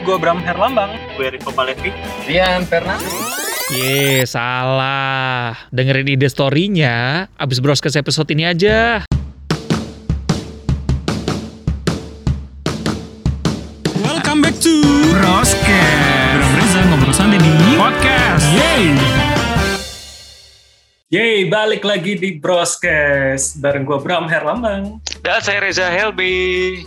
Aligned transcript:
Gue 0.00 0.16
Bram 0.16 0.40
Herlambang. 0.40 0.96
Gue 1.20 1.28
Riko 1.28 1.52
Palevi. 1.52 1.92
Rian 2.24 2.64
Fernando. 2.64 3.04
Ye, 3.70 4.24
salah. 4.24 5.54
Dengerin 5.70 6.08
ide 6.08 6.26
story-nya 6.26 7.28
abis 7.38 7.60
broadcast 7.62 8.00
episode 8.00 8.32
ini 8.32 8.48
aja. 8.48 9.09
Yeay, 21.10 21.50
balik 21.50 21.82
lagi 21.82 22.14
di 22.14 22.38
Broscast 22.38 23.58
bareng 23.58 23.82
gue 23.82 23.98
Bram 23.98 24.30
Herlambang. 24.30 25.02
Dan 25.26 25.42
saya 25.42 25.58
Reza 25.58 25.90
Helbi. 25.90 26.86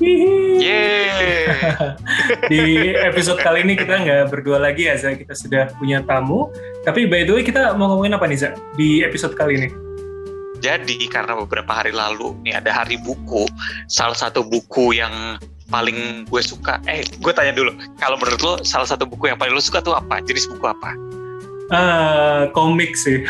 Yeay. 0.63 1.51
di 2.51 2.95
episode 3.03 3.43
kali 3.43 3.67
ini 3.67 3.75
kita 3.75 3.99
nggak 3.99 4.31
berdua 4.31 4.63
lagi 4.63 4.87
ya, 4.87 4.95
Zah. 4.95 5.19
Kita 5.19 5.35
sudah 5.35 5.75
punya 5.75 5.99
tamu. 6.07 6.47
Tapi 6.87 7.03
by 7.03 7.27
the 7.27 7.35
way, 7.35 7.43
kita 7.43 7.75
mau 7.75 7.91
ngomongin 7.91 8.15
apa 8.15 8.23
nih, 8.31 8.47
Zah, 8.47 8.55
di 8.79 9.03
episode 9.03 9.35
kali 9.35 9.59
ini? 9.59 9.69
Jadi 10.63 11.03
karena 11.11 11.35
beberapa 11.35 11.83
hari 11.83 11.91
lalu 11.91 12.31
nih 12.47 12.63
ada 12.63 12.71
hari 12.71 12.95
buku, 13.03 13.43
salah 13.91 14.15
satu 14.15 14.39
buku 14.39 14.95
yang 14.95 15.35
paling 15.67 16.23
gue 16.31 16.39
suka. 16.39 16.79
Eh, 16.87 17.03
gue 17.19 17.33
tanya 17.35 17.51
dulu, 17.51 17.75
kalau 17.99 18.15
menurut 18.15 18.39
lo 18.39 18.53
salah 18.63 18.87
satu 18.87 19.03
buku 19.03 19.27
yang 19.27 19.35
paling 19.35 19.51
lo 19.51 19.59
suka 19.59 19.83
tuh 19.83 19.99
apa? 19.99 20.23
Jenis 20.23 20.47
buku 20.47 20.63
apa? 20.63 20.95
Ah, 21.73 22.45
komik 22.53 22.93
sih. 22.93 23.25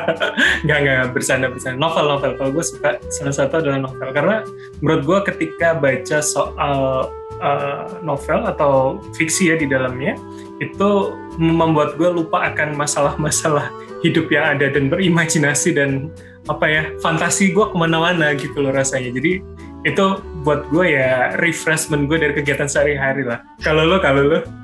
nggak 0.64 0.78
nggak 0.80 1.02
bercanda 1.12 1.52
bercanda. 1.52 1.76
Novel 1.76 2.08
novel. 2.08 2.32
Kalau 2.40 2.50
gue 2.56 2.64
suka 2.64 2.96
salah 3.12 3.34
satu 3.36 3.60
adalah 3.60 3.84
novel 3.84 4.08
karena 4.16 4.36
menurut 4.80 5.02
gue 5.04 5.18
ketika 5.28 5.76
baca 5.76 6.24
soal 6.24 7.12
uh, 7.44 7.84
novel 8.00 8.48
atau 8.48 8.96
fiksi 9.12 9.52
ya 9.52 9.60
di 9.60 9.68
dalamnya 9.68 10.16
itu 10.64 11.12
membuat 11.36 12.00
gue 12.00 12.08
lupa 12.08 12.48
akan 12.48 12.80
masalah-masalah 12.80 13.68
hidup 14.00 14.32
yang 14.32 14.56
ada 14.56 14.72
dan 14.72 14.88
berimajinasi 14.88 15.76
dan 15.76 16.08
apa 16.48 16.66
ya 16.66 16.82
fantasi 17.04 17.52
gue 17.52 17.68
ke 17.68 17.76
mana-mana 17.76 18.32
gitu 18.32 18.56
loh 18.56 18.72
rasanya. 18.72 19.12
Jadi 19.12 19.44
itu 19.84 20.04
buat 20.48 20.64
gue 20.72 20.96
ya 20.96 21.36
refreshment 21.44 22.08
gue 22.08 22.16
dari 22.16 22.32
kegiatan 22.40 22.70
sehari-hari 22.70 23.28
lah. 23.28 23.44
Kalau 23.60 23.84
lo, 23.84 24.00
kalau 24.00 24.32
lo? 24.32 24.61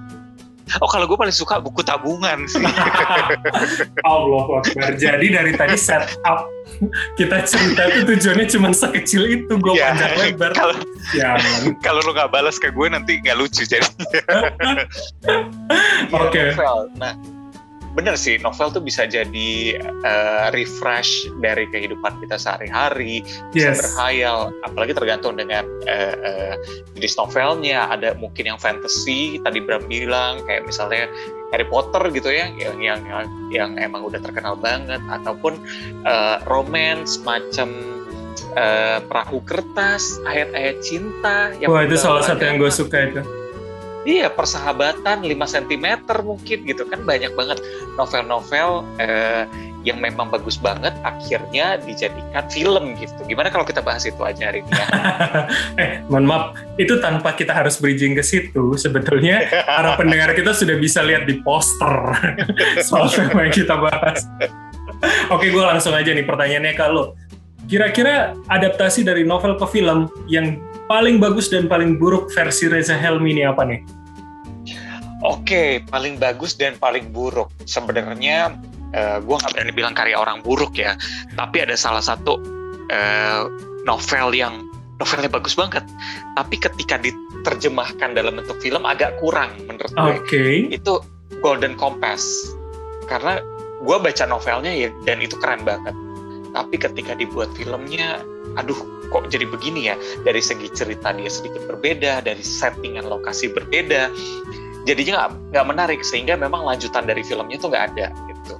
Oh 0.80 0.88
kalau 0.88 1.08
gue 1.08 1.16
paling 1.16 1.34
suka 1.34 1.58
buku 1.60 1.80
tabungan 1.80 2.44
sih. 2.48 2.60
Allah 4.08 4.44
Akbar. 4.60 4.92
Jadi 4.96 5.26
dari 5.32 5.52
tadi 5.56 5.76
setup 5.78 6.48
kita 7.16 7.42
cerita 7.48 7.88
itu 7.90 8.14
tujuannya 8.14 8.46
cuma 8.52 8.68
sekecil 8.70 9.22
itu 9.26 9.52
gue 9.56 9.72
Iya, 9.74 9.96
panjang 9.96 10.14
lebar. 10.20 10.52
Kalau 10.52 10.74
Ya, 11.16 11.40
kalau 11.86 12.04
lo 12.04 12.12
nggak 12.12 12.30
balas 12.30 12.60
ke 12.60 12.68
gue 12.68 12.86
nanti 12.92 13.16
nggak 13.24 13.36
lucu 13.40 13.64
jadi. 13.64 13.88
Oke. 16.12 16.52
Novel. 16.52 16.78
Nah, 17.00 17.12
bener 17.98 18.14
sih 18.14 18.38
novel 18.38 18.70
tuh 18.70 18.78
bisa 18.78 19.10
jadi 19.10 19.74
eh, 19.82 20.46
refresh 20.54 21.26
dari 21.42 21.66
kehidupan 21.66 22.22
kita 22.22 22.38
sehari-hari, 22.38 23.26
bisa 23.50 23.74
Yes. 23.74 23.82
berhayal, 23.82 24.54
apalagi 24.62 24.94
tergantung 24.94 25.34
dengan 25.34 25.66
eh, 25.90 26.14
eh, 26.14 26.54
jenis 26.94 27.18
novelnya. 27.18 27.90
Ada 27.90 28.14
mungkin 28.22 28.54
yang 28.54 28.58
fantasy, 28.62 29.42
tadi 29.42 29.58
Bram 29.58 29.90
bilang 29.90 30.46
kayak 30.46 30.62
misalnya 30.62 31.10
Harry 31.50 31.66
Potter 31.66 32.06
gitu 32.14 32.30
ya, 32.30 32.46
yang 32.54 32.78
yang 32.78 33.00
yang, 33.02 33.26
yang 33.50 33.70
emang 33.82 34.06
udah 34.06 34.22
terkenal 34.22 34.54
banget, 34.54 35.02
ataupun 35.10 35.58
eh, 36.06 36.38
romance 36.46 37.18
macam 37.26 37.74
eh, 38.54 39.02
perahu 39.02 39.42
kertas, 39.42 40.22
ayat-ayat 40.22 40.78
cinta. 40.86 41.50
yang 41.58 41.66
Wah 41.66 41.82
itu 41.82 41.98
salah 41.98 42.22
satu 42.22 42.46
yang 42.46 42.62
gue 42.62 42.70
suka 42.70 43.10
itu. 43.10 43.22
Iya, 44.06 44.30
persahabatan 44.30 45.26
5 45.26 45.54
cm 45.54 45.86
mungkin 46.22 46.58
gitu 46.64 46.86
kan 46.86 47.02
banyak 47.02 47.34
banget 47.34 47.58
novel-novel 47.98 48.86
eh, 49.02 49.44
yang 49.86 49.98
memang 50.02 50.28
bagus 50.28 50.58
banget 50.58 50.90
akhirnya 51.06 51.78
dijadikan 51.82 52.44
film 52.50 52.98
gitu. 52.98 53.18
Gimana 53.26 53.48
kalau 53.50 53.62
kita 53.66 53.82
bahas 53.82 54.06
itu 54.06 54.18
aja 54.22 54.50
hari 54.50 54.62
ini 54.62 54.70
ya? 54.74 54.86
eh, 55.82 55.90
mohon 56.10 56.26
maaf, 56.26 56.44
itu 56.78 56.98
tanpa 56.98 57.34
kita 57.34 57.54
harus 57.54 57.78
bridging 57.78 58.18
ke 58.18 58.22
situ, 58.22 58.74
sebetulnya 58.74 59.46
para 59.66 59.94
pendengar 59.94 60.34
kita 60.34 60.54
sudah 60.54 60.76
bisa 60.78 61.02
lihat 61.02 61.26
di 61.26 61.38
poster 61.42 61.94
soal 62.86 63.10
tema 63.10 63.46
yang 63.46 63.54
kita 63.54 63.74
bahas. 63.78 64.26
Oke, 65.30 65.54
gue 65.54 65.62
langsung 65.62 65.94
aja 65.94 66.10
nih 66.10 66.26
pertanyaannya 66.26 66.74
lo. 66.90 67.14
Kira-kira 67.68 68.32
adaptasi 68.48 69.04
dari 69.04 69.28
novel 69.28 69.60
ke 69.60 69.66
film 69.68 70.08
yang 70.24 70.56
paling 70.88 71.20
bagus 71.20 71.52
dan 71.52 71.68
paling 71.68 72.00
buruk 72.00 72.32
versi 72.32 72.64
Reza 72.64 72.96
Helmi 72.96 73.36
ini 73.36 73.44
apa 73.44 73.60
nih? 73.68 73.84
Oke, 75.20 75.84
paling 75.92 76.16
bagus 76.16 76.56
dan 76.56 76.80
paling 76.80 77.12
buruk. 77.12 77.52
Sebenarnya 77.68 78.56
eh, 78.96 79.18
gue 79.20 79.36
nggak 79.36 79.52
berani 79.52 79.72
bilang 79.76 79.92
karya 79.92 80.16
orang 80.16 80.40
buruk 80.40 80.80
ya, 80.80 80.96
tapi 81.36 81.60
ada 81.60 81.76
salah 81.76 82.00
satu 82.00 82.40
eh, 82.88 83.44
novel 83.84 84.32
yang 84.32 84.64
novelnya 84.96 85.28
bagus 85.28 85.52
banget, 85.52 85.84
tapi 86.40 86.56
ketika 86.56 86.96
diterjemahkan 86.96 88.16
dalam 88.16 88.40
bentuk 88.40 88.56
film 88.64 88.88
agak 88.88 89.12
kurang 89.20 89.52
menurut 89.68 89.92
gue. 89.92 90.12
Oke. 90.24 90.44
itu 90.72 91.04
Golden 91.44 91.76
Compass 91.76 92.24
karena 93.06 93.44
gue 93.84 93.96
baca 94.00 94.24
novelnya 94.26 94.72
ya 94.74 94.90
dan 95.06 95.22
itu 95.22 95.38
keren 95.38 95.62
banget 95.62 95.94
tapi 96.58 96.74
ketika 96.74 97.14
dibuat 97.14 97.54
filmnya 97.54 98.18
aduh 98.58 98.74
kok 99.14 99.30
jadi 99.30 99.46
begini 99.46 99.94
ya? 99.94 99.96
Dari 100.26 100.42
segi 100.42 100.66
cerita 100.74 101.14
dia 101.14 101.30
sedikit 101.30 101.62
berbeda 101.70 102.26
dari 102.26 102.42
settingan 102.42 103.06
lokasi 103.06 103.54
berbeda 103.54 104.10
jadinya 104.82 105.30
nggak 105.54 105.66
menarik. 105.70 106.02
Sehingga 106.02 106.34
memang 106.34 106.66
lanjutan 106.66 107.06
dari 107.06 107.22
filmnya 107.22 107.62
tuh 107.62 107.70
nggak 107.70 107.84
ada 107.94 108.10
gitu. 108.10 108.58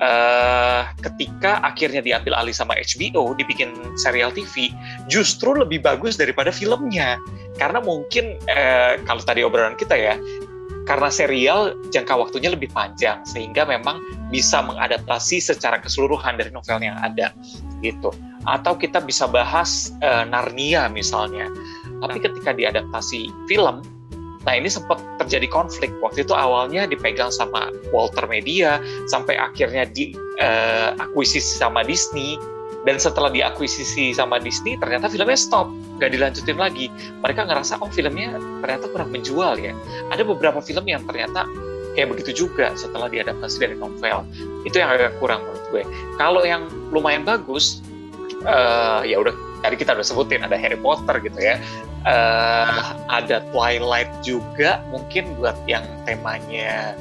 Eh, 0.00 0.82
ketika 1.04 1.60
akhirnya 1.60 2.00
diambil 2.00 2.32
alih 2.32 2.56
sama 2.56 2.72
HBO 2.76 3.36
dibikin 3.36 3.72
serial 4.00 4.32
TV 4.32 4.72
justru 5.08 5.56
lebih 5.56 5.80
bagus 5.80 6.20
daripada 6.20 6.52
filmnya. 6.52 7.16
Karena 7.56 7.80
mungkin 7.80 8.36
eh, 8.48 9.00
kalau 9.08 9.24
tadi 9.24 9.44
obrolan 9.44 9.76
kita 9.80 9.96
ya 9.96 10.16
karena 10.88 11.10
serial 11.12 11.76
jangka 11.92 12.14
waktunya 12.16 12.52
lebih 12.52 12.72
panjang 12.72 13.20
sehingga 13.28 13.68
memang 13.68 14.00
bisa 14.32 14.64
mengadaptasi 14.64 15.42
secara 15.42 15.82
keseluruhan 15.82 16.40
dari 16.40 16.48
novel 16.54 16.80
yang 16.80 16.96
ada 17.00 17.34
gitu. 17.84 18.12
Atau 18.48 18.80
kita 18.80 19.04
bisa 19.04 19.28
bahas 19.28 19.92
eh, 20.00 20.24
Narnia 20.24 20.88
misalnya. 20.88 21.48
Tapi 22.00 22.16
ketika 22.20 22.56
diadaptasi 22.56 23.28
film 23.50 23.84
nah 24.40 24.56
ini 24.56 24.72
sempat 24.72 24.96
terjadi 25.20 25.52
konflik. 25.52 25.92
Waktu 26.00 26.24
itu 26.24 26.32
awalnya 26.32 26.88
dipegang 26.88 27.28
sama 27.28 27.68
Walter 27.92 28.24
Media 28.24 28.80
sampai 29.12 29.36
akhirnya 29.36 29.84
diakuisisi 29.92 31.60
sama 31.60 31.84
Disney 31.84 32.40
dan 32.88 32.96
setelah 32.96 33.28
diakuisisi 33.28 34.16
sama 34.16 34.40
Disney 34.40 34.80
ternyata 34.80 35.12
filmnya 35.12 35.36
stop. 35.36 35.68
Nggak 36.00 36.10
dilanjutin 36.16 36.56
lagi. 36.56 36.86
Mereka 37.20 37.44
ngerasa 37.44 37.76
oh 37.84 37.90
filmnya 37.92 38.40
ternyata 38.64 38.88
kurang 38.88 39.12
menjual 39.12 39.60
ya. 39.60 39.76
Ada 40.08 40.24
beberapa 40.24 40.64
film 40.64 40.88
yang 40.88 41.04
ternyata 41.04 41.44
kayak 41.92 42.16
begitu 42.16 42.46
juga 42.46 42.72
setelah 42.78 43.12
diadaptasi 43.12 43.56
dari 43.60 43.76
novel. 43.76 44.24
Itu 44.64 44.80
yang 44.80 44.90
agak 44.96 45.20
kurang 45.20 45.44
menurut 45.44 45.64
gue. 45.68 45.82
Kalau 46.16 46.40
yang 46.40 46.64
lumayan 46.88 47.28
bagus 47.28 47.84
eh, 48.48 49.00
ya 49.12 49.20
udah 49.20 49.34
tadi 49.60 49.76
kita 49.76 49.92
udah 49.92 50.06
sebutin 50.06 50.40
ada 50.40 50.56
Harry 50.56 50.80
Potter 50.80 51.20
gitu 51.20 51.36
ya. 51.36 51.60
Eh, 52.08 52.80
ada 53.12 53.44
Twilight 53.52 54.08
juga 54.24 54.80
mungkin 54.88 55.36
buat 55.36 55.56
yang 55.68 55.84
temanya 56.08 56.96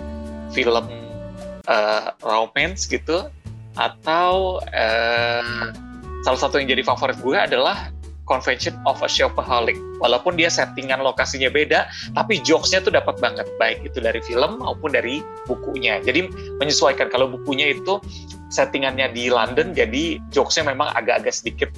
film 0.51 0.91
eh, 1.71 2.07
romance 2.19 2.83
gitu 2.83 3.31
atau 3.79 4.59
eh, 4.75 5.71
salah 6.27 6.39
satu 6.39 6.59
yang 6.59 6.67
jadi 6.67 6.83
favorit 6.83 7.15
gue 7.23 7.37
adalah 7.39 7.87
Convention 8.29 8.77
of 8.85 9.01
a 9.01 9.09
Shopaholic. 9.09 9.73
Walaupun 9.97 10.37
dia 10.37 10.53
settingan 10.53 11.01
lokasinya 11.01 11.49
beda, 11.49 11.89
tapi 12.13 12.37
jokesnya 12.45 12.85
tuh 12.85 12.93
dapat 12.93 13.17
banget, 13.17 13.49
baik 13.57 13.81
itu 13.81 13.97
dari 13.97 14.21
film 14.21 14.61
maupun 14.61 14.93
dari 14.93 15.25
bukunya. 15.49 15.97
Jadi 16.05 16.29
menyesuaikan 16.61 17.09
kalau 17.09 17.25
bukunya 17.25 17.73
itu 17.73 17.97
settingannya 18.53 19.09
di 19.17 19.33
London, 19.33 19.73
jadi 19.73 20.21
jokesnya 20.29 20.69
memang 20.69 20.93
agak-agak 20.93 21.33
sedikit 21.33 21.73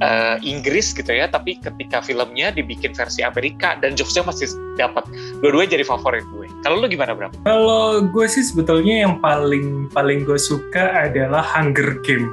eh, 0.00 0.36
Inggris 0.42 0.90
gitu 0.94 1.10
ya, 1.10 1.30
tapi 1.30 1.58
ketika 1.60 2.02
filmnya 2.02 2.50
dibikin 2.54 2.94
versi 2.94 3.22
Amerika 3.22 3.78
dan 3.78 3.94
jokesnya 3.94 4.26
masih 4.26 4.48
dapat. 4.78 5.04
Dua-duanya 5.42 5.78
jadi 5.78 5.84
favorit 5.86 6.24
gue. 6.34 6.46
Kalau 6.62 6.78
lu 6.82 6.86
gimana, 6.86 7.14
Bram? 7.14 7.34
Kalau 7.42 8.02
gue 8.02 8.26
sih 8.26 8.42
sebetulnya 8.42 9.06
yang 9.06 9.18
paling 9.18 9.90
paling 9.90 10.22
gue 10.26 10.38
suka 10.38 11.10
adalah 11.10 11.42
Hunger 11.42 11.98
Game. 12.02 12.30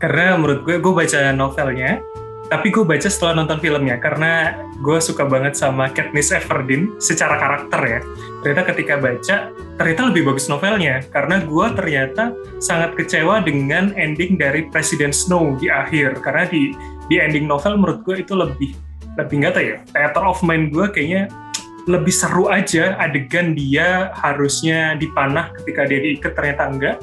Karena 0.00 0.40
menurut 0.40 0.64
gue, 0.64 0.80
gue 0.80 0.92
baca 0.96 1.28
novelnya, 1.36 2.00
tapi 2.50 2.74
gue 2.74 2.82
baca 2.82 3.06
setelah 3.06 3.40
nonton 3.40 3.62
filmnya. 3.62 3.96
Karena 4.02 4.58
gue 4.82 4.98
suka 4.98 5.22
banget 5.22 5.54
sama 5.54 5.86
Katniss 5.88 6.34
Everdeen 6.34 6.98
secara 6.98 7.38
karakter 7.38 7.80
ya. 7.86 8.00
Ternyata 8.42 8.62
ketika 8.74 8.94
baca, 8.98 9.36
ternyata 9.78 10.02
lebih 10.10 10.22
bagus 10.28 10.50
novelnya. 10.50 11.00
Karena 11.14 11.38
gue 11.40 11.66
ternyata 11.78 12.34
sangat 12.58 12.98
kecewa 12.98 13.40
dengan 13.46 13.94
ending 13.94 14.34
dari 14.34 14.66
Presiden 14.68 15.14
Snow 15.14 15.54
di 15.62 15.70
akhir. 15.70 16.18
Karena 16.26 16.44
di 16.50 16.74
di 17.06 17.22
ending 17.22 17.46
novel 17.46 17.78
menurut 17.78 18.02
gue 18.02 18.22
itu 18.22 18.34
lebih 18.34 18.74
lebih 19.18 19.42
nggak 19.42 19.52
tahu 19.58 19.64
ya 19.66 19.76
theater 19.90 20.22
of 20.22 20.38
mind 20.46 20.70
gue 20.70 20.86
kayaknya 20.94 21.26
lebih 21.90 22.14
seru 22.14 22.46
aja 22.46 22.94
adegan 23.02 23.58
dia 23.58 24.14
harusnya 24.14 24.94
dipanah 24.94 25.50
ketika 25.60 25.90
dia 25.90 25.98
diikat 25.98 26.32
ternyata 26.38 26.62
enggak 26.70 26.96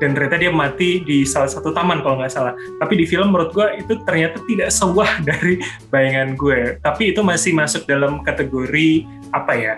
dan 0.00 0.16
ternyata 0.16 0.36
dia 0.40 0.48
mati 0.48 1.04
di 1.04 1.28
salah 1.28 1.52
satu 1.52 1.76
taman 1.76 2.00
kalau 2.00 2.18
nggak 2.18 2.32
salah. 2.32 2.56
Tapi 2.80 2.96
di 2.96 3.04
film 3.04 3.30
menurut 3.30 3.52
gue 3.52 3.68
itu 3.84 4.00
ternyata 4.08 4.40
tidak 4.48 4.72
sewah 4.72 5.20
dari 5.28 5.60
bayangan 5.92 6.34
gue. 6.40 6.80
Tapi 6.80 7.12
itu 7.12 7.20
masih 7.20 7.52
masuk 7.52 7.84
dalam 7.84 8.24
kategori 8.24 9.04
apa 9.36 9.52
ya 9.52 9.74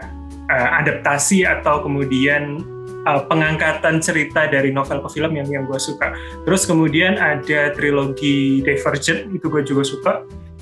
uh, 0.49 0.69
adaptasi 0.79 1.43
atau 1.43 1.83
kemudian 1.83 2.63
uh, 3.05 3.27
pengangkatan 3.27 3.99
cerita 3.99 4.47
dari 4.47 4.71
novel 4.71 5.03
ke 5.03 5.09
film 5.19 5.35
yang 5.35 5.51
yang 5.51 5.65
gue 5.67 5.77
suka. 5.83 6.15
Terus 6.47 6.63
kemudian 6.65 7.19
ada 7.19 7.75
trilogi 7.75 8.63
Divergent 8.63 9.35
itu 9.35 9.51
gue 9.51 9.67
juga 9.67 9.83
suka. 9.83 10.13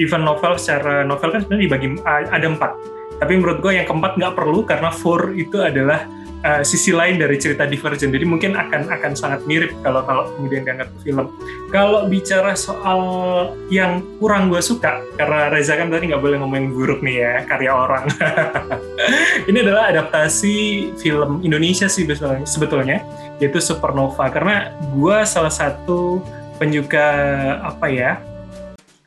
Even 0.00 0.24
novel 0.24 0.56
secara 0.56 1.04
novel 1.04 1.36
kan 1.36 1.44
sebenarnya 1.44 1.64
dibagi 1.68 1.88
uh, 2.00 2.24
ada 2.32 2.48
empat. 2.48 2.72
Tapi 3.20 3.36
menurut 3.36 3.60
gue 3.60 3.76
yang 3.76 3.84
keempat 3.84 4.16
nggak 4.16 4.32
perlu 4.32 4.64
karena 4.64 4.88
four 4.88 5.36
itu 5.36 5.60
adalah 5.60 6.08
uh, 6.44 6.62
sisi 6.64 6.92
lain 6.92 7.20
dari 7.20 7.36
cerita 7.36 7.68
Divergent. 7.68 8.12
Jadi 8.12 8.26
mungkin 8.26 8.56
akan 8.56 8.88
akan 8.88 9.12
sangat 9.16 9.44
mirip 9.44 9.72
kalau 9.84 10.04
kalau 10.04 10.28
kemudian 10.36 10.64
diangkat 10.64 10.88
ke 10.92 10.98
film. 11.10 11.32
Kalau 11.70 12.08
bicara 12.08 12.56
soal 12.56 13.00
yang 13.68 14.02
kurang 14.18 14.48
gue 14.50 14.60
suka, 14.60 15.04
karena 15.16 15.52
Reza 15.52 15.76
kan 15.76 15.92
tadi 15.92 16.10
nggak 16.10 16.22
boleh 16.22 16.36
ngomongin 16.40 16.72
buruk 16.72 17.00
nih 17.04 17.16
ya 17.22 17.34
karya 17.46 17.72
orang. 17.72 18.04
Ini 19.48 19.58
adalah 19.64 19.92
adaptasi 19.92 20.56
film 21.00 21.40
Indonesia 21.44 21.86
sih 21.88 22.04
sebetulnya, 22.44 23.04
yaitu 23.38 23.60
Supernova. 23.62 24.28
Karena 24.28 24.74
gue 24.92 25.16
salah 25.24 25.52
satu 25.52 26.20
penyuka 26.60 27.06
apa 27.64 27.86
ya? 27.88 28.12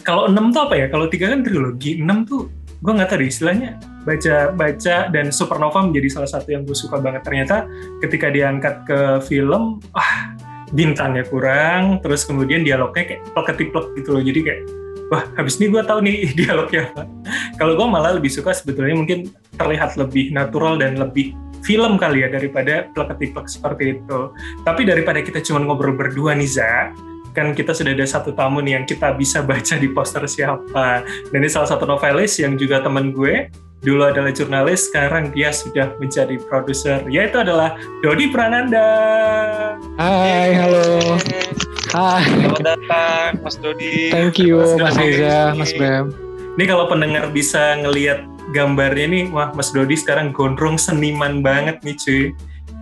Kalau 0.03 0.27
enam 0.27 0.51
tuh 0.51 0.67
apa 0.67 0.75
ya? 0.75 0.85
Kalau 0.91 1.07
tiga 1.07 1.31
kan 1.31 1.45
trilogi, 1.47 1.95
enam 2.01 2.27
tuh 2.27 2.51
gue 2.83 2.91
nggak 2.91 3.15
tahu 3.15 3.23
deh 3.23 3.29
istilahnya 3.31 3.79
baca 4.03 4.51
baca 4.51 4.95
dan 5.09 5.31
Supernova 5.31 5.83
menjadi 5.83 6.19
salah 6.19 6.29
satu 6.29 6.53
yang 6.53 6.63
gue 6.67 6.75
suka 6.75 6.99
banget. 6.99 7.23
Ternyata 7.23 7.67
ketika 8.03 8.29
diangkat 8.29 8.75
ke 8.87 8.99
film 9.27 9.79
ah 9.95 10.35
bintangnya 10.73 11.23
kurang 11.29 12.01
terus 12.01 12.25
kemudian 12.25 12.65
dialognya 12.65 13.15
kayak 13.15 13.21
plek-plek 13.33 13.85
gitu 13.97 14.09
loh. 14.11 14.23
Jadi 14.23 14.39
kayak 14.43 14.61
wah 15.11 15.23
habis 15.39 15.59
ini 15.59 15.71
gue 15.71 15.81
tahu 15.83 15.99
nih 16.03 16.15
dialognya 16.39 16.89
kalau 17.59 17.77
gue 17.77 17.87
malah 17.87 18.17
lebih 18.17 18.31
suka 18.31 18.55
sebetulnya 18.55 18.97
mungkin 18.97 19.29
terlihat 19.59 19.95
lebih 19.99 20.33
natural 20.33 20.79
dan 20.79 20.97
lebih 20.97 21.35
film 21.63 21.95
kali 21.95 22.27
ya 22.27 22.29
daripada 22.29 22.91
plek-plek 22.91 23.47
seperti 23.47 23.97
itu. 23.99 24.19
Tapi 24.67 24.83
daripada 24.83 25.23
kita 25.23 25.39
cuma 25.39 25.63
ngobrol 25.63 25.95
berdua 25.95 26.35
nih 26.35 26.49
Za 26.49 26.91
kan 27.33 27.51
kita 27.51 27.73
sudah 27.73 27.97
ada 27.97 28.05
satu 28.05 28.31
tamu 28.37 28.61
nih 28.61 28.79
yang 28.79 28.85
kita 28.85 29.11
bisa 29.17 29.41
baca 29.41 29.75
di 29.75 29.89
poster 29.89 30.23
siapa. 30.29 31.01
Dan 31.33 31.41
ini 31.41 31.49
salah 31.49 31.67
satu 31.67 31.89
novelis 31.89 32.37
yang 32.37 32.55
juga 32.55 32.79
teman 32.79 33.09
gue, 33.09 33.49
dulu 33.83 34.07
adalah 34.07 34.31
jurnalis, 34.31 34.87
sekarang 34.87 35.35
dia 35.35 35.51
sudah 35.51 35.91
menjadi 35.99 36.39
produser, 36.47 37.03
yaitu 37.11 37.43
adalah 37.43 37.75
Dodi 37.99 38.31
Prananda. 38.31 38.87
Hai, 39.99 40.55
halo. 40.55 41.19
Hai. 41.91 42.23
Selamat 42.23 42.63
datang, 42.63 43.29
Mas 43.43 43.59
Dodi. 43.59 44.09
Thank 44.09 44.39
you, 44.39 44.63
Mas 44.79 44.95
Reza, 44.95 45.51
Mas 45.53 45.75
Bram. 45.75 46.15
Ini 46.55 46.63
kalau 46.63 46.87
pendengar 46.87 47.27
bisa 47.35 47.75
ngelihat 47.83 48.23
gambarnya 48.55 49.05
nih, 49.11 49.23
wah 49.35 49.51
Mas 49.51 49.75
Dodi 49.75 49.99
sekarang 49.99 50.31
gondrong 50.31 50.79
seniman 50.79 51.43
banget 51.43 51.83
nih 51.83 51.95
cuy. 51.99 52.23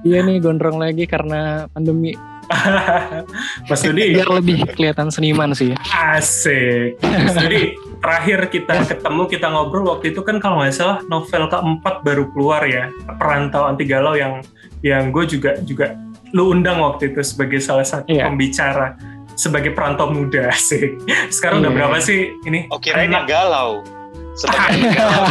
Iya 0.06 0.22
nih 0.22 0.38
gondrong 0.38 0.78
lagi 0.78 1.10
karena 1.10 1.66
pandemi. 1.74 2.14
Mas 3.70 3.82
Dudi 3.82 4.12
biar 4.12 4.28
lebih 4.28 4.68
kelihatan 4.76 5.08
seniman 5.08 5.56
sih 5.56 5.72
asik 5.88 7.00
Mas 7.00 7.36
Dudi 7.40 7.80
terakhir 8.02 8.40
kita 8.50 8.74
ketemu 8.90 9.24
kita 9.30 9.48
ngobrol 9.54 9.86
waktu 9.96 10.12
itu 10.12 10.26
kan 10.26 10.42
kalau 10.42 10.60
nggak 10.60 10.74
salah 10.74 11.00
novel 11.06 11.46
keempat 11.48 12.02
baru 12.02 12.26
keluar 12.34 12.66
ya 12.66 12.90
perantau 13.22 13.70
anti 13.70 13.86
galau 13.86 14.18
yang 14.18 14.42
yang 14.82 15.14
gue 15.14 15.24
juga 15.30 15.62
juga 15.62 15.94
lu 16.34 16.50
undang 16.50 16.82
waktu 16.82 17.14
itu 17.14 17.22
sebagai 17.22 17.62
salah 17.62 17.86
satu 17.86 18.10
yeah. 18.10 18.26
pembicara 18.26 18.98
sebagai 19.38 19.78
perantau 19.78 20.10
muda 20.10 20.50
sih 20.70 20.98
sekarang 21.30 21.62
yeah. 21.62 21.70
udah 21.70 21.72
iya. 21.72 21.78
berapa 21.78 21.98
sih 22.02 22.20
ini 22.50 22.60
oh 22.74 22.82
kirain 22.82 23.14
yang 23.14 23.30
galau 23.30 23.86
sebagai 24.34 24.90
galau 24.98 25.26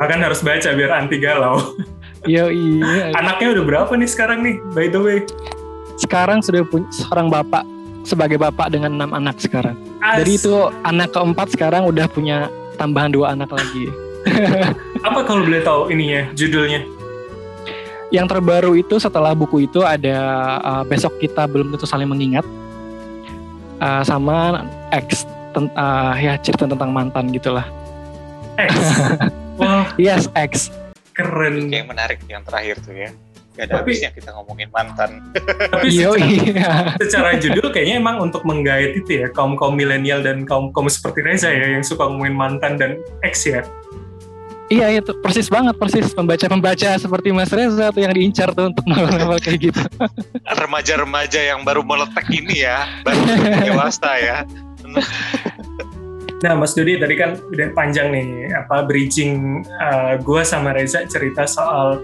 akan 0.00 0.18
harus 0.24 0.40
baca 0.40 0.68
biar 0.72 0.90
anti 0.96 1.20
galau 1.20 1.60
Yo, 2.24 2.48
iya. 2.48 3.12
Anaknya 3.20 3.52
udah 3.52 3.64
berapa 3.68 3.92
nih 4.00 4.08
sekarang 4.08 4.40
nih, 4.40 4.56
by 4.72 4.88
the 4.88 4.96
way? 4.96 5.20
sekarang 5.94 6.42
sudah 6.42 6.66
punya 6.66 6.88
seorang 6.90 7.30
bapak 7.30 7.62
sebagai 8.04 8.36
bapak 8.36 8.70
dengan 8.70 8.94
enam 8.94 9.10
anak 9.16 9.40
sekarang. 9.40 9.74
As. 10.04 10.22
Jadi 10.22 10.32
itu 10.38 10.54
anak 10.84 11.10
keempat 11.10 11.56
sekarang 11.56 11.88
udah 11.88 12.06
punya 12.06 12.52
tambahan 12.76 13.10
dua 13.10 13.32
anak 13.32 13.50
lagi. 13.50 13.88
Apa 15.08 15.24
kalau 15.24 15.44
boleh 15.44 15.64
tahu 15.64 15.88
ininya 15.90 16.28
judulnya? 16.36 16.84
Yang 18.12 18.26
terbaru 18.30 18.78
itu 18.78 19.00
setelah 19.00 19.34
buku 19.34 19.66
itu 19.66 19.82
ada 19.82 20.16
uh, 20.62 20.84
besok 20.86 21.18
kita 21.18 21.48
belum 21.50 21.74
tentu 21.74 21.88
saling 21.88 22.06
mengingat 22.06 22.46
uh, 23.82 24.04
sama 24.06 24.62
X 24.94 25.26
uh, 25.56 26.14
ya 26.14 26.38
cerita 26.38 26.68
tentang 26.68 26.94
mantan 26.94 27.32
gitulah. 27.32 27.66
X. 28.60 28.72
Wah. 29.60 29.90
yes 29.98 30.30
X. 30.36 30.70
Keren. 31.14 31.72
Yang 31.72 31.86
menarik 31.90 32.18
yang 32.30 32.42
terakhir 32.46 32.78
tuh 32.84 32.94
ya. 32.94 33.10
Gak 33.54 33.70
ada 33.70 33.78
tapi, 33.78 33.94
habisnya 33.94 34.10
kita 34.10 34.34
ngomongin 34.34 34.66
mantan. 34.74 35.22
Tapi 35.38 35.86
secara, 35.94 36.18
iya. 36.26 36.70
secara 37.06 37.30
judul 37.38 37.70
kayaknya 37.70 38.02
emang 38.02 38.18
untuk 38.18 38.42
menggait 38.42 38.98
itu 38.98 39.22
ya 39.22 39.30
kaum 39.30 39.54
kaum 39.54 39.78
milenial 39.78 40.26
dan 40.26 40.42
kaum 40.42 40.74
kaum 40.74 40.90
seperti 40.90 41.22
Reza 41.22 41.54
ya 41.54 41.78
yang 41.78 41.86
suka 41.86 42.10
ngomongin 42.10 42.34
mantan 42.34 42.74
dan 42.74 42.98
ex 43.22 43.46
ya. 43.46 43.62
Iya 44.74 44.98
itu 44.98 45.14
persis 45.22 45.46
banget 45.46 45.78
persis 45.78 46.10
pembaca-pembaca 46.10 46.98
seperti 46.98 47.30
Mas 47.30 47.52
Reza 47.54 47.94
tuh 47.94 48.02
yang 48.02 48.10
diincar 48.10 48.50
tuh 48.50 48.74
untuk 48.74 48.82
novel-novel 48.90 49.38
kayak 49.38 49.70
gitu. 49.70 49.82
Remaja-remaja 50.66 51.54
yang 51.54 51.62
baru 51.62 51.86
meletak 51.86 52.26
ini 52.34 52.66
ya, 52.66 52.90
baru 53.06 53.22
dewasa 53.70 54.10
ya. 54.18 54.36
Nah, 56.44 56.52
Mas 56.60 56.76
Dodi 56.76 57.00
tadi 57.00 57.16
kan 57.16 57.40
udah 57.40 57.72
panjang 57.72 58.12
nih 58.12 58.52
apa 58.52 58.84
bridging 58.84 59.64
uh, 59.80 60.20
gue 60.20 60.44
sama 60.44 60.76
Reza 60.76 61.08
cerita 61.08 61.48
soal 61.48 61.96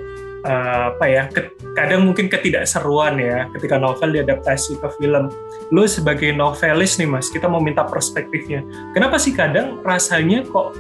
uh, 0.45 0.95
apa 0.95 1.05
ya 1.07 1.23
ke, 1.29 1.53
kadang 1.77 2.09
mungkin 2.09 2.29
ketidakseruan 2.29 3.21
ya 3.21 3.49
ketika 3.59 3.77
novel 3.77 4.13
diadaptasi 4.15 4.79
ke 4.81 4.89
film. 5.01 5.33
Lu 5.71 5.87
sebagai 5.87 6.33
novelis 6.35 6.99
nih 6.99 7.09
mas, 7.09 7.31
kita 7.31 7.47
mau 7.47 7.63
minta 7.63 7.87
perspektifnya. 7.87 8.65
Kenapa 8.97 9.17
sih 9.21 9.33
kadang 9.37 9.81
rasanya 9.87 10.43
kok 10.49 10.75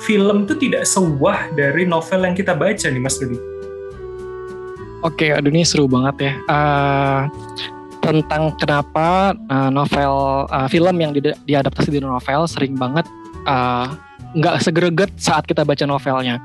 film 0.00 0.48
tuh 0.48 0.56
tidak 0.56 0.88
sewah 0.88 1.50
dari 1.52 1.84
novel 1.84 2.24
yang 2.24 2.34
kita 2.36 2.56
baca 2.56 2.86
nih 2.88 3.02
mas 3.02 3.20
Rudi? 3.20 3.36
Oke, 5.00 5.32
aduh 5.32 5.48
ini 5.48 5.64
seru 5.64 5.88
banget 5.88 6.28
ya. 6.28 6.32
Uh, 6.44 7.20
tentang 8.04 8.52
kenapa 8.56 9.36
uh, 9.48 9.68
novel 9.72 10.44
uh, 10.48 10.68
film 10.68 10.96
yang 11.00 11.12
di, 11.12 11.20
diadaptasi 11.48 11.92
di 11.92 12.00
novel 12.00 12.48
sering 12.48 12.76
banget 12.76 13.04
nggak 14.36 14.56
uh, 14.56 14.60
segreget 14.60 15.10
saat 15.16 15.48
kita 15.48 15.64
baca 15.64 15.84
novelnya. 15.88 16.40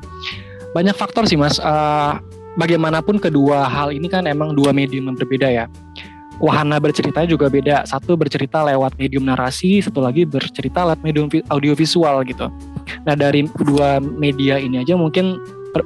Banyak 0.71 0.95
faktor 0.95 1.27
sih 1.27 1.39
mas. 1.39 1.59
Uh, 1.59 2.19
bagaimanapun 2.55 3.19
kedua 3.19 3.67
hal 3.67 3.91
ini 3.91 4.07
kan 4.07 4.25
emang 4.27 4.55
dua 4.55 4.71
medium 4.71 5.11
yang 5.11 5.17
berbeda 5.17 5.47
ya. 5.47 5.65
Wahana 6.35 6.83
bercerita 6.83 7.23
juga 7.23 7.47
beda. 7.47 7.87
Satu 7.87 8.19
bercerita 8.19 8.59
lewat 8.59 8.99
medium 8.99 9.23
narasi, 9.23 9.79
satu 9.79 10.03
lagi 10.03 10.27
bercerita 10.27 10.83
lewat 10.83 10.99
medium 10.99 11.31
audiovisual 11.47 12.27
gitu. 12.27 12.51
Nah 13.07 13.15
dari 13.15 13.47
dua 13.63 14.03
media 14.03 14.59
ini 14.59 14.83
aja 14.83 14.99
mungkin 14.99 15.39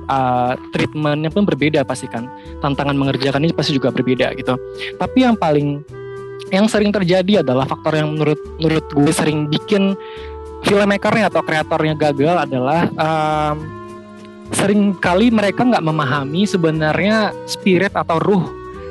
uh, 0.10 0.54
treatmentnya 0.74 1.30
pun 1.30 1.46
berbeda 1.46 1.86
pasti 1.86 2.10
kan. 2.10 2.26
Tantangan 2.66 2.98
mengerjakan 2.98 3.46
ini 3.46 3.54
pasti 3.54 3.78
juga 3.78 3.94
berbeda 3.94 4.34
gitu. 4.42 4.58
Tapi 4.98 5.18
yang 5.22 5.38
paling 5.38 5.86
yang 6.50 6.66
sering 6.66 6.90
terjadi 6.90 7.46
adalah 7.46 7.70
faktor 7.70 7.94
yang 7.94 8.18
menurut 8.18 8.42
menurut 8.58 8.86
gue 8.90 9.14
sering 9.14 9.46
bikin 9.54 9.94
filmmakernya 10.66 11.30
atau 11.30 11.46
kreatornya 11.46 11.94
gagal 11.94 12.36
adalah 12.50 12.90
um, 12.98 13.79
sering 14.54 14.98
kali 14.98 15.30
mereka 15.30 15.62
nggak 15.66 15.86
memahami 15.86 16.46
sebenarnya 16.46 17.34
spirit 17.46 17.94
atau 17.94 18.18
ruh 18.18 18.46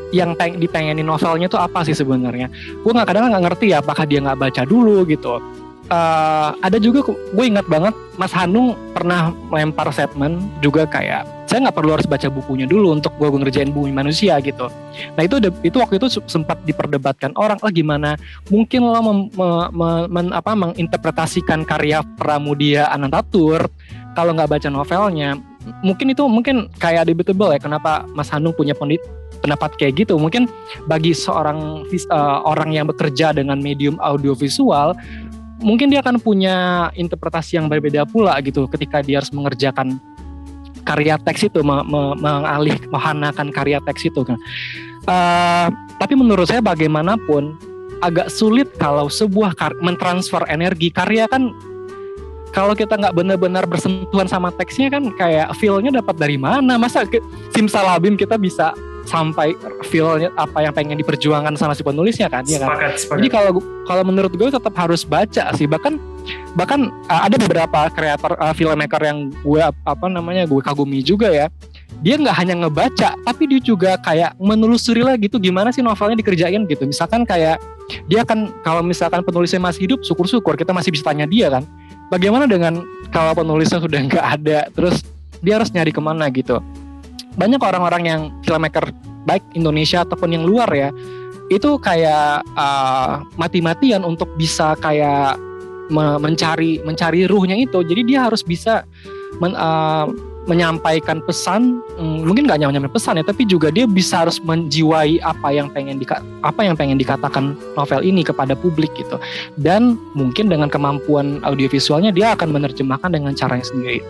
yang 0.09 0.33
peng 0.33 0.57
dipengenin 0.57 1.05
novelnya 1.05 1.49
tuh 1.53 1.61
apa 1.61 1.85
sih 1.85 1.93
sebenarnya. 1.93 2.49
Gue 2.81 2.93
nggak 2.97 3.09
kadang 3.13 3.29
nggak 3.29 3.45
ngerti 3.53 3.77
ya 3.77 3.85
apakah 3.85 4.09
dia 4.09 4.25
nggak 4.25 4.41
baca 4.41 4.63
dulu 4.65 5.05
gitu. 5.05 5.41
Uh, 5.89 6.53
ada 6.61 6.77
juga 6.77 7.01
gue 7.09 7.45
ingat 7.49 7.65
banget 7.65 7.97
Mas 8.21 8.29
Hanung 8.37 8.77
pernah 8.93 9.33
melempar 9.49 9.89
statement 9.89 10.37
juga 10.61 10.85
kayak 10.85 11.25
saya 11.49 11.65
nggak 11.65 11.81
perlu 11.81 11.97
harus 11.97 12.05
baca 12.05 12.29
bukunya 12.29 12.69
dulu 12.69 12.93
untuk 12.93 13.17
gue 13.17 13.25
ngerjain 13.25 13.73
bumi 13.73 13.89
manusia 13.89 14.37
gitu. 14.45 14.69
Nah 15.17 15.23
itu 15.25 15.41
itu 15.65 15.77
waktu 15.81 15.97
itu 15.97 16.21
sempat 16.29 16.61
diperdebatkan 16.69 17.33
orang 17.41 17.57
lah 17.57 17.73
gimana 17.73 18.21
mungkin 18.53 18.85
lo 18.85 19.01
mem, 19.01 19.19
me, 19.33 19.49
me, 19.73 19.89
men, 20.13 20.27
apa, 20.37 20.53
menginterpretasikan 20.53 21.65
karya 21.65 22.05
Pramudia 22.21 22.93
Anantatur 22.93 23.65
kalau 24.19 24.35
nggak 24.35 24.51
baca 24.51 24.67
novelnya 24.67 25.39
mungkin 25.87 26.11
itu 26.11 26.27
mungkin 26.27 26.67
kayak 26.83 27.07
debatable 27.07 27.55
ya 27.55 27.63
kenapa 27.63 28.03
Mas 28.19 28.27
Hanung 28.35 28.51
punya 28.51 28.75
pendit 28.75 28.99
pendapat 29.39 29.79
kayak 29.79 30.03
gitu 30.03 30.19
mungkin 30.19 30.51
bagi 30.91 31.15
seorang 31.15 31.87
uh, 32.11 32.43
orang 32.43 32.75
yang 32.75 32.91
bekerja 32.91 33.31
dengan 33.31 33.63
medium 33.63 33.95
audiovisual 34.03 34.99
mungkin 35.63 35.95
dia 35.95 36.03
akan 36.03 36.19
punya 36.19 36.89
interpretasi 36.99 37.63
yang 37.63 37.71
berbeda 37.71 38.03
pula 38.11 38.35
gitu 38.43 38.67
ketika 38.67 38.99
dia 39.07 39.23
harus 39.23 39.31
mengerjakan 39.31 40.03
karya 40.87 41.21
teks 41.21 41.47
itu 41.47 41.61
me, 41.61 41.85
me, 41.85 42.17
mengalih 42.17 42.79
menganakan 42.95 43.53
karya 43.53 43.79
teks 43.85 44.09
itu. 44.09 44.25
Uh, 45.05 45.69
tapi 46.01 46.15
menurut 46.17 46.49
saya 46.49 46.65
bagaimanapun 46.65 47.59
agak 48.01 48.31
sulit 48.31 48.71
kalau 48.79 49.11
sebuah 49.11 49.53
mentransfer 49.83 50.47
energi 50.47 50.89
karya 50.95 51.27
kan 51.27 51.51
kalau 52.53 52.73
kita 52.73 52.97
nggak 52.97 53.15
benar-benar 53.15 53.65
bersentuhan 53.69 54.27
sama 54.29 54.49
teksnya 54.55 54.89
kan 54.89 55.13
kayak 55.15 55.53
feel-nya 55.57 55.93
dapat 55.93 56.17
dari 56.17 56.41
mana? 56.41 56.81
Masa 56.81 57.05
ke, 57.05 57.21
simsalabim 57.53 58.17
kita 58.17 58.41
bisa 58.41 58.73
sampai 59.09 59.57
feel-nya 59.89 60.29
apa 60.37 60.61
yang 60.61 60.73
pengen 60.77 61.01
diperjuangkan 61.01 61.57
sama 61.57 61.73
si 61.73 61.81
penulisnya 61.81 62.29
kan 62.29 62.45
ya 62.45 62.61
kan? 62.61 62.69
Sepakat, 62.69 62.93
sepakat. 63.01 63.19
jadi 63.25 63.29
kalau 63.33 63.51
kalau 63.89 64.03
menurut 64.05 64.33
gue 64.37 64.49
tetap 64.53 64.75
harus 64.77 65.03
baca 65.09 65.45
sih. 65.57 65.65
Bahkan 65.65 65.97
bahkan 66.53 66.93
uh, 67.09 67.23
ada 67.25 67.41
beberapa 67.41 67.89
kreator 67.89 68.37
uh, 68.37 68.53
filmmaker 68.53 69.01
yang 69.01 69.33
gue 69.33 69.63
apa 69.65 70.07
namanya 70.13 70.45
gue 70.45 70.61
kagumi 70.61 71.01
juga 71.01 71.33
ya. 71.33 71.49
Dia 71.99 72.15
nggak 72.15 72.37
hanya 72.37 72.55
ngebaca 72.63 73.17
tapi 73.27 73.49
dia 73.51 73.59
juga 73.65 73.99
kayak 73.99 74.39
menelusuri 74.39 75.03
lah 75.03 75.19
gitu 75.19 75.41
gimana 75.41 75.73
sih 75.73 75.81
novelnya 75.81 76.21
dikerjain 76.21 76.69
gitu. 76.69 76.85
Misalkan 76.85 77.25
kayak 77.25 77.59
dia 78.05 78.23
kan 78.23 78.53
kalau 78.61 78.85
misalkan 78.85 79.25
penulisnya 79.25 79.59
masih 79.59 79.89
hidup 79.89 80.05
syukur-syukur 80.05 80.55
kita 80.61 80.77
masih 80.77 80.93
bisa 80.93 81.09
tanya 81.09 81.25
dia 81.25 81.49
kan 81.49 81.65
bagaimana 82.13 82.45
dengan 82.49 82.85
kalau 83.15 83.33
penulisnya 83.33 83.81
sudah 83.81 84.01
nggak 84.09 84.27
ada 84.41 84.69
terus 84.73 85.05
dia 85.41 85.61
harus 85.61 85.71
nyari 85.71 85.95
ke 85.95 86.01
mana 86.03 86.27
gitu? 86.33 86.59
Banyak 87.39 87.63
orang-orang 87.63 88.03
yang 88.05 88.21
filmmaker 88.43 88.91
baik 89.29 89.45
Indonesia 89.55 90.03
ataupun 90.03 90.35
yang 90.35 90.45
luar 90.49 90.67
ya 90.73 90.91
itu 91.49 91.81
kayak 91.81 92.45
uh, 92.57 93.25
mati-matian 93.41 94.05
untuk 94.05 94.29
bisa 94.37 94.77
kayak 94.85 95.41
me 95.89 96.21
mencari 96.21 96.85
mencari 96.85 97.25
ruhnya 97.25 97.57
itu. 97.57 97.81
Jadi 97.81 98.05
dia 98.05 98.29
harus 98.29 98.45
bisa 98.45 98.85
men, 99.41 99.57
uh, 99.57 100.05
menyampaikan 100.49 101.21
pesan 101.23 101.85
hmm, 102.01 102.25
mungkin 102.25 102.49
nggak 102.49 102.59
nyampe 102.65 102.89
pesan 102.89 103.21
ya 103.21 103.25
tapi 103.25 103.45
juga 103.45 103.69
dia 103.69 103.85
bisa 103.85 104.25
harus 104.25 104.41
menjiwai 104.41 105.21
apa 105.21 105.53
yang 105.53 105.69
pengen 105.69 106.01
di 106.01 106.09
apa 106.41 106.61
yang 106.65 106.75
pengen 106.75 106.97
dikatakan 106.97 107.53
novel 107.77 108.01
ini 108.01 108.25
kepada 108.25 108.57
publik 108.57 108.91
gitu. 108.97 109.21
Dan 109.61 110.01
mungkin 110.17 110.49
dengan 110.49 110.73
kemampuan 110.73 111.45
audiovisualnya 111.45 112.11
dia 112.11 112.33
akan 112.33 112.51
menerjemahkan 112.57 113.13
dengan 113.13 113.37
caranya 113.37 113.69
sendiri. 113.69 114.01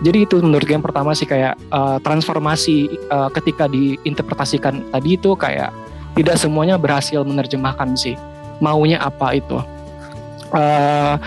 Jadi 0.00 0.24
itu 0.24 0.40
menurut 0.40 0.64
gue 0.64 0.72
yang 0.72 0.84
pertama 0.84 1.12
sih 1.12 1.28
kayak 1.28 1.60
uh, 1.68 2.00
transformasi 2.00 2.88
uh, 3.12 3.28
ketika 3.36 3.68
diinterpretasikan 3.68 4.80
tadi 4.88 5.20
itu 5.20 5.36
kayak 5.36 5.68
tidak 6.16 6.40
semuanya 6.40 6.80
berhasil 6.80 7.20
menerjemahkan 7.20 7.92
sih 8.00 8.16
maunya 8.64 8.96
apa 8.96 9.36
itu. 9.36 9.60
Uh, 10.50 11.20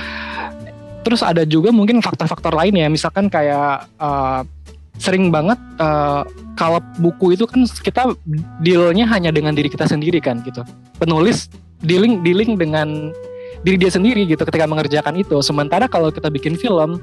terus 1.03 1.21
ada 1.21 1.43
juga 1.43 1.69
mungkin 1.69 1.99
faktor-faktor 1.99 2.55
lain 2.55 2.79
ya. 2.79 2.87
Misalkan 2.87 3.27
kayak 3.27 3.91
uh, 3.99 4.41
sering 5.01 5.33
banget 5.33 5.57
uh, 5.81 6.21
kalau 6.53 6.79
buku 7.01 7.33
itu 7.33 7.49
kan 7.49 7.65
kita 7.65 8.13
dealnya 8.61 9.09
hanya 9.09 9.33
dengan 9.33 9.57
diri 9.57 9.67
kita 9.67 9.89
sendiri 9.89 10.21
kan 10.23 10.39
gitu. 10.45 10.61
Penulis 11.01 11.49
dealing 11.83 12.23
dealing 12.23 12.55
dengan 12.55 13.11
diri 13.65 13.77
dia 13.79 13.91
sendiri 13.91 14.23
gitu 14.29 14.45
ketika 14.47 14.69
mengerjakan 14.69 15.17
itu. 15.19 15.35
Sementara 15.41 15.89
kalau 15.89 16.13
kita 16.13 16.29
bikin 16.29 16.55
film 16.55 17.01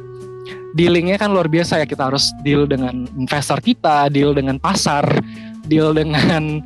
dealingnya 0.79 1.19
kan 1.21 1.35
luar 1.35 1.51
biasa 1.51 1.83
ya. 1.83 1.87
Kita 1.87 2.09
harus 2.09 2.31
deal 2.47 2.65
dengan 2.65 3.05
investor 3.19 3.61
kita 3.61 4.09
deal 4.09 4.33
dengan 4.33 4.57
pasar 4.57 5.05
deal 5.67 5.91
dengan 5.93 6.63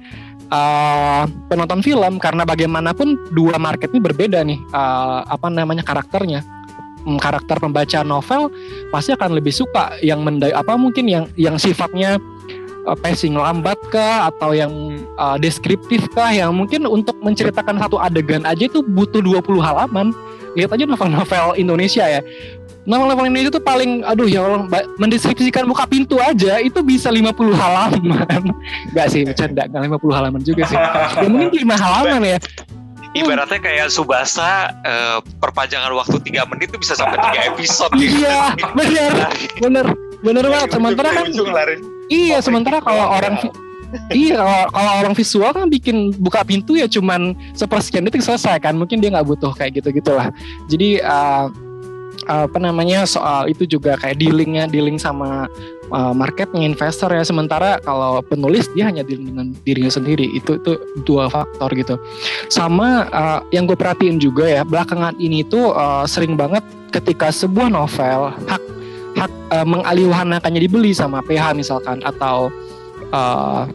uh, 0.52 1.24
penonton 1.48 1.80
film. 1.80 2.20
Karena 2.20 2.44
bagaimanapun 2.44 3.32
dua 3.32 3.56
market 3.56 3.88
ini 3.90 4.00
berbeda 4.04 4.44
nih 4.44 4.60
uh, 4.76 5.24
apa 5.24 5.48
namanya 5.48 5.82
karakternya 5.82 6.53
karakter 7.20 7.56
pembaca 7.61 8.00
novel 8.02 8.50
pasti 8.88 9.12
akan 9.12 9.37
lebih 9.37 9.52
suka 9.52 9.96
yang 10.00 10.25
mendai 10.25 10.52
apa 10.52 10.75
mungkin 10.75 11.06
yang 11.06 11.25
yang 11.37 11.56
sifatnya 11.61 12.16
uh, 12.84 12.96
pacing 12.96 13.34
lambat 13.34 13.80
kah 13.88 14.30
atau 14.30 14.52
yang 14.52 14.73
uh, 15.16 15.37
deskriptif 15.40 16.06
kah 16.12 16.30
yang 16.30 16.52
mungkin 16.52 16.84
untuk 16.84 17.16
menceritakan 17.25 17.80
satu 17.80 17.96
adegan 17.99 18.44
aja 18.44 18.68
itu 18.68 18.84
butuh 18.84 19.25
20 19.25 19.61
halaman. 19.61 20.12
Lihat 20.54 20.70
aja 20.70 20.87
novel-novel 20.87 21.58
Indonesia 21.58 22.06
ya. 22.06 22.23
Novel-novel 22.84 23.26
Indonesia 23.26 23.50
itu 23.58 23.62
paling 23.64 24.04
aduh 24.06 24.28
ya 24.28 24.44
Allah 24.44 24.87
mendeskripsikan 25.00 25.66
buka 25.66 25.88
pintu 25.88 26.20
aja 26.20 26.61
itu 26.62 26.78
bisa 26.84 27.11
50 27.11 27.34
halaman. 27.56 28.52
Gak 28.94 29.08
sih 29.11 29.26
bercanda 29.26 29.66
nggak 29.66 29.99
50 29.99 30.14
halaman 30.14 30.40
juga 30.44 30.62
sih. 30.68 30.78
Ya 30.78 31.26
mungkin 31.26 31.50
5 31.50 31.75
halaman 31.75 32.23
ya 32.23 32.38
ibaratnya 33.14 33.61
kayak 33.62 33.87
Subasa 33.90 34.75
uh, 34.83 35.18
perpanjangan 35.38 35.94
waktu 35.94 36.18
tiga 36.26 36.44
menit 36.50 36.75
itu 36.75 36.78
bisa 36.83 36.99
sampai 36.99 37.18
tiga 37.30 37.40
episode. 37.54 37.92
Gitu. 37.94 38.26
Iya, 38.26 38.54
benar, 38.75 39.12
benar, 39.62 39.87
benar 40.21 40.44
banget. 40.50 40.68
Sementara 40.75 41.09
kan, 41.14 41.26
iya, 42.11 42.38
sementara 42.42 42.78
kalau 42.83 43.06
orang 43.14 43.35
iya 44.11 44.42
kalau, 44.42 44.62
kalau 44.75 44.92
orang 45.06 45.14
visual 45.14 45.50
kan 45.54 45.71
bikin 45.71 46.11
buka 46.18 46.42
pintu 46.42 46.75
ya 46.75 46.90
cuman 46.90 47.38
sepersekian 47.54 48.04
detik 48.04 48.26
selesai 48.26 48.59
kan. 48.59 48.75
Mungkin 48.75 48.99
dia 48.99 49.14
nggak 49.14 49.26
butuh 49.30 49.54
kayak 49.54 49.78
gitu 49.78 49.94
gitulah 49.94 50.35
jadi 50.66 50.99
uh, 51.06 51.47
apa 52.25 52.56
namanya 52.56 53.04
soal 53.04 53.50
itu 53.50 53.68
juga 53.68 54.00
kayak 54.00 54.16
dealingnya 54.16 54.64
dealing 54.64 54.97
sama 54.97 55.44
uh, 55.94 56.10
marketnya 56.12 56.66
investor 56.66 57.14
ya. 57.14 57.22
Sementara 57.22 57.78
kalau 57.80 58.18
penulis 58.26 58.66
dia 58.74 58.90
hanya 58.90 59.06
dengan 59.06 59.54
dirinya 59.62 59.92
sendiri. 59.94 60.26
Itu 60.34 60.58
itu 60.58 60.74
dua 61.06 61.30
faktor 61.30 61.70
gitu. 61.78 61.94
Sama 62.50 63.06
uh, 63.14 63.40
yang 63.54 63.70
gue 63.70 63.78
perhatiin 63.78 64.18
juga 64.18 64.50
ya 64.50 64.66
belakangan 64.66 65.14
ini 65.22 65.46
tuh 65.46 65.70
uh, 65.72 66.02
sering 66.04 66.34
banget 66.34 66.66
ketika 66.90 67.30
sebuah 67.30 67.70
novel 67.70 68.34
hak 68.50 68.62
hak 69.14 69.32
uh, 69.54 69.66
mengalihwahanakannya 69.66 70.60
dibeli 70.66 70.90
sama 70.90 71.22
PH 71.22 71.54
misalkan 71.54 72.02
atau 72.02 72.50
uh, 73.14 73.70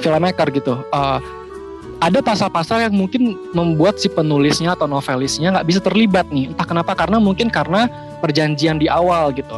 filmmaker 0.00 0.48
gitu. 0.52 0.80
Uh, 0.90 1.20
ada 1.96 2.20
pasal-pasal 2.20 2.84
yang 2.84 2.92
mungkin 2.92 3.40
membuat 3.56 3.96
si 3.96 4.12
penulisnya 4.12 4.76
atau 4.76 4.84
novelisnya 4.84 5.56
nggak 5.56 5.68
bisa 5.68 5.80
terlibat 5.80 6.28
nih. 6.28 6.52
Entah 6.52 6.68
kenapa 6.68 6.92
karena 6.92 7.16
mungkin 7.16 7.48
karena 7.48 7.88
perjanjian 8.20 8.76
di 8.76 8.84
awal 8.84 9.32
gitu. 9.32 9.56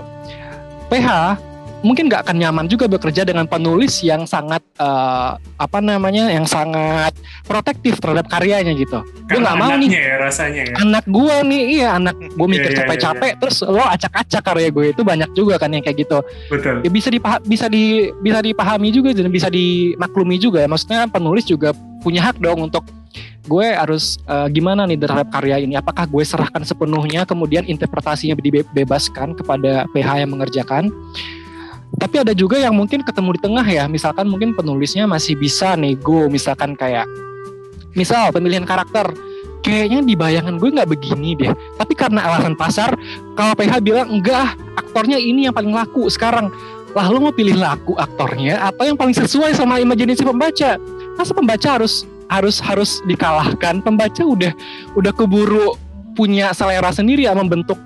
PH 0.87 1.37
mungkin 1.81 2.11
nggak 2.11 2.27
akan 2.27 2.37
nyaman 2.43 2.67
juga 2.67 2.91
bekerja 2.91 3.23
dengan 3.23 3.47
penulis 3.47 4.03
yang 4.03 4.27
sangat 4.27 4.61
uh, 4.83 5.39
apa 5.59 5.79
namanya 5.79 6.27
yang 6.27 6.45
sangat 6.45 7.15
protektif 7.47 8.03
terhadap 8.03 8.27
karyanya 8.27 8.75
gitu. 8.75 9.03
Gue 9.31 9.39
nggak 9.39 9.59
mau 9.59 9.71
nih 9.79 9.91
ya, 9.93 10.17
rasanya 10.19 10.63
ya. 10.67 10.75
anak 10.83 11.05
gue 11.07 11.37
nih 11.47 11.63
iya 11.79 11.89
anak 11.97 12.17
gue 12.19 12.47
Iya, 12.49 12.55
mikir 12.57 12.71
iya, 12.73 12.79
capek-capek 12.83 13.33
terus 13.39 13.57
lo 13.63 13.85
acak-acak 13.85 14.43
karya 14.43 14.69
gue 14.73 14.87
itu 14.91 15.03
banyak 15.05 15.31
juga 15.37 15.55
kan 15.61 15.71
yang 15.71 15.85
kayak 15.85 16.03
gitu. 16.03 16.19
Betul. 16.51 16.83
Ya, 16.83 16.91
bisa 16.91 17.09
dipah 17.13 17.39
bisa 17.45 17.67
di 17.71 18.11
bisa 18.25 18.43
dipahami 18.43 18.89
juga 18.91 19.15
dan 19.15 19.31
bisa 19.31 19.47
dimaklumi 19.47 20.41
juga 20.41 20.65
ya. 20.65 20.69
Maksudnya 20.69 21.07
penulis 21.07 21.47
juga 21.47 21.71
punya 22.03 22.27
hak 22.27 22.43
dong 22.43 22.67
untuk 22.67 22.87
gue 23.49 23.67
harus 23.73 24.21
uh, 24.29 24.47
gimana 24.53 24.85
nih 24.85 25.01
terhadap 25.01 25.33
karya 25.33 25.65
ini 25.65 25.75
apakah 25.75 26.05
gue 26.05 26.21
serahkan 26.21 26.61
sepenuhnya 26.69 27.25
kemudian 27.25 27.65
interpretasinya 27.65 28.37
dibebaskan 28.37 29.33
kepada 29.33 29.89
PH 29.97 30.09
yang 30.21 30.31
mengerjakan 30.37 30.93
tapi 31.97 32.21
ada 32.21 32.37
juga 32.37 32.61
yang 32.61 32.77
mungkin 32.77 33.01
ketemu 33.01 33.41
di 33.41 33.41
tengah 33.41 33.65
ya. 33.65 33.89
Misalkan 33.89 34.29
mungkin 34.29 34.53
penulisnya 34.53 35.09
masih 35.09 35.41
bisa 35.41 35.73
nego. 35.73 36.29
Misalkan 36.29 36.77
kayak 36.77 37.09
misal 37.97 38.29
pemilihan 38.29 38.69
karakter 38.69 39.09
kayaknya 39.65 40.05
di 40.05 40.15
bayangan 40.15 40.61
gue 40.61 40.69
nggak 40.69 40.91
begini 40.93 41.33
deh. 41.35 41.53
Tapi 41.81 41.97
karena 41.97 42.29
alasan 42.29 42.53
pasar 42.55 42.93
kalau 43.35 43.57
PH 43.57 43.81
bilang 43.81 44.13
enggak 44.13 44.53
aktornya 44.77 45.17
ini 45.17 45.49
yang 45.49 45.55
paling 45.57 45.73
laku 45.73 46.13
sekarang. 46.13 46.53
Lah 46.93 47.09
lo 47.09 47.21
mau 47.21 47.33
pilih 47.33 47.57
laku 47.57 47.97
aktornya 47.97 48.61
atau 48.69 48.85
yang 48.89 48.97
paling 48.97 49.17
sesuai 49.17 49.57
sama 49.57 49.81
imajinasi 49.81 50.25
pembaca? 50.25 50.77
Masa 51.17 51.33
pembaca 51.33 51.69
harus 51.81 52.05
harus 52.29 52.61
harus 52.61 53.01
dikalahkan? 53.09 53.81
Pembaca 53.81 54.23
udah 54.25 54.53
udah 54.93 55.13
keburu 55.17 55.77
punya 56.17 56.51
selera 56.51 56.91
sendiri 56.91 57.29
ya 57.29 57.37
membentuk 57.37 57.79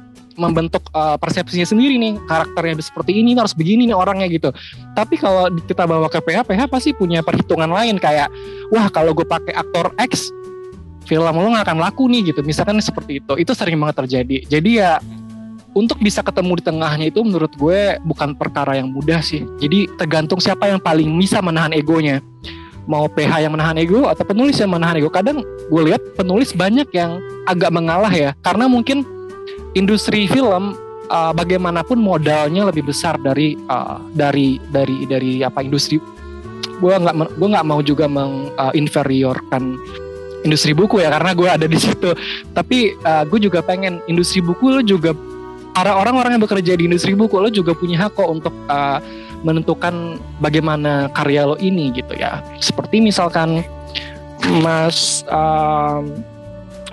membentuk 0.43 0.83
uh, 0.91 1.15
persepsinya 1.15 1.63
sendiri 1.63 1.95
nih 2.03 2.19
karakternya 2.27 2.83
seperti 2.83 3.23
ini 3.23 3.39
harus 3.39 3.55
begini 3.55 3.87
nih 3.87 3.95
orangnya 3.95 4.27
gitu. 4.27 4.51
Tapi 4.99 5.15
kalau 5.15 5.47
kita 5.63 5.87
bawa 5.87 6.11
ke 6.11 6.19
PH 6.19 6.43
PH 6.51 6.61
pasti 6.67 6.91
punya 6.91 7.23
perhitungan 7.23 7.71
lain 7.71 8.03
kayak 8.03 8.27
wah 8.75 8.91
kalau 8.91 9.15
gue 9.15 9.23
pakai 9.23 9.55
aktor 9.55 9.95
X 10.03 10.35
film 11.07 11.35
lo 11.35 11.49
nggak 11.55 11.67
akan 11.71 11.79
laku 11.79 12.11
nih 12.11 12.35
gitu. 12.35 12.43
Misalkan 12.43 12.83
seperti 12.83 13.23
itu. 13.23 13.33
Itu 13.39 13.55
sering 13.55 13.79
banget 13.79 14.03
terjadi. 14.03 14.37
Jadi 14.51 14.71
ya 14.83 14.99
untuk 15.73 15.99
bisa 16.05 16.21
ketemu 16.21 16.61
di 16.61 16.63
tengahnya 16.69 17.07
itu 17.09 17.21
menurut 17.25 17.53
gue 17.57 17.97
bukan 18.05 18.37
perkara 18.37 18.77
yang 18.77 18.93
mudah 18.93 19.25
sih. 19.25 19.45
Jadi 19.61 19.89
tergantung 19.97 20.39
siapa 20.41 20.69
yang 20.69 20.81
paling 20.81 21.09
bisa 21.17 21.41
menahan 21.41 21.73
egonya. 21.73 22.21
Mau 22.83 23.07
PH 23.07 23.47
yang 23.47 23.55
menahan 23.55 23.79
ego 23.79 24.11
atau 24.11 24.27
penulis 24.27 24.59
yang 24.59 24.75
menahan 24.75 24.99
ego. 24.99 25.07
Kadang 25.07 25.47
gue 25.71 25.83
lihat 25.87 26.03
penulis 26.19 26.51
banyak 26.51 26.91
yang 26.91 27.23
agak 27.47 27.71
mengalah 27.71 28.11
ya. 28.11 28.35
Karena 28.43 28.67
mungkin 28.67 29.07
industri 29.73 30.29
film 30.29 30.77
uh, 31.09 31.33
bagaimanapun 31.33 32.01
modalnya 32.01 32.69
lebih 32.69 32.89
besar 32.89 33.17
dari 33.21 33.57
uh, 33.69 34.01
dari 34.13 34.61
dari 34.71 35.05
dari 35.09 35.33
apa 35.45 35.65
industri 35.65 36.01
gue 36.83 36.93
nggak 36.93 37.39
gue 37.39 37.49
nggak 37.49 37.67
mau 37.67 37.81
juga 37.81 38.11
menginferiorkan 38.11 39.63
uh, 39.79 40.45
industri 40.47 40.75
buku 40.75 40.99
ya 40.99 41.15
karena 41.15 41.31
gue 41.33 41.49
ada 41.49 41.67
di 41.71 41.79
situ 41.79 42.11
tapi 42.57 42.99
uh, 43.07 43.23
gue 43.27 43.39
juga 43.39 43.63
pengen 43.63 44.03
industri 44.11 44.43
buku 44.43 44.67
lo 44.69 44.83
juga 44.83 45.15
para 45.73 45.97
orang-orang 45.97 46.37
yang 46.37 46.45
bekerja 46.45 46.73
di 46.77 46.85
industri 46.91 47.17
buku 47.17 47.39
lo 47.39 47.49
juga 47.49 47.73
punya 47.73 48.07
hak 48.07 48.19
kok 48.19 48.29
untuk 48.29 48.55
uh, 48.69 49.01
menentukan 49.43 50.19
bagaimana 50.39 51.11
karya 51.13 51.47
lo 51.47 51.59
ini 51.59 51.91
gitu 51.93 52.15
ya. 52.15 52.41
Seperti 52.63 53.03
misalkan 53.03 53.67
Mas 54.63 55.23
um, 55.31 56.23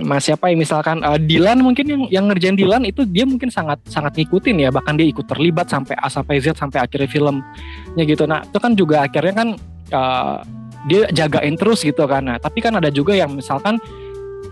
Mas 0.04 0.28
siapa 0.28 0.52
ya 0.52 0.56
misalkan 0.56 1.04
uh, 1.04 1.20
Dilan 1.20 1.60
mungkin 1.60 1.86
yang 1.86 2.04
yang 2.10 2.26
ngerjain 2.32 2.56
Dilan 2.56 2.84
itu 2.88 3.04
dia 3.04 3.28
mungkin 3.28 3.52
sangat 3.52 3.80
sangat 3.88 4.16
ngikutin 4.16 4.56
ya 4.64 4.70
bahkan 4.72 4.96
dia 4.96 5.08
ikut 5.08 5.28
terlibat 5.28 5.68
sampai 5.68 5.96
A 6.00 6.08
sampai 6.08 6.40
Z 6.40 6.56
sampai 6.56 6.84
akhirnya 6.84 7.10
filmnya 7.10 8.04
gitu. 8.04 8.24
Nah, 8.26 8.44
itu 8.44 8.58
kan 8.60 8.72
juga 8.74 9.06
akhirnya 9.06 9.34
kan 9.36 9.50
uh, 9.92 10.44
dia 10.88 11.12
jagain 11.12 11.60
terus 11.60 11.84
gitu 11.84 12.08
kan. 12.08 12.24
Nah, 12.26 12.38
tapi 12.40 12.64
kan 12.64 12.76
ada 12.80 12.88
juga 12.88 13.12
yang 13.16 13.36
misalkan 13.36 13.78